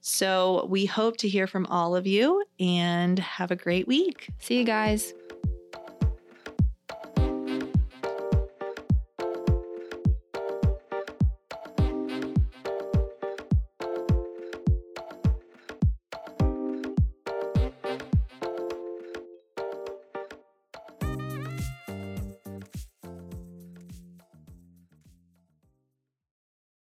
So 0.00 0.66
we 0.70 0.86
hope 0.86 1.18
to 1.18 1.28
hear 1.28 1.46
from 1.46 1.66
all 1.66 1.94
of 1.94 2.06
you 2.06 2.42
and 2.58 3.18
have 3.18 3.50
a 3.50 3.56
great 3.56 3.86
week. 3.86 4.30
See 4.38 4.56
you 4.56 4.64
guys. 4.64 5.12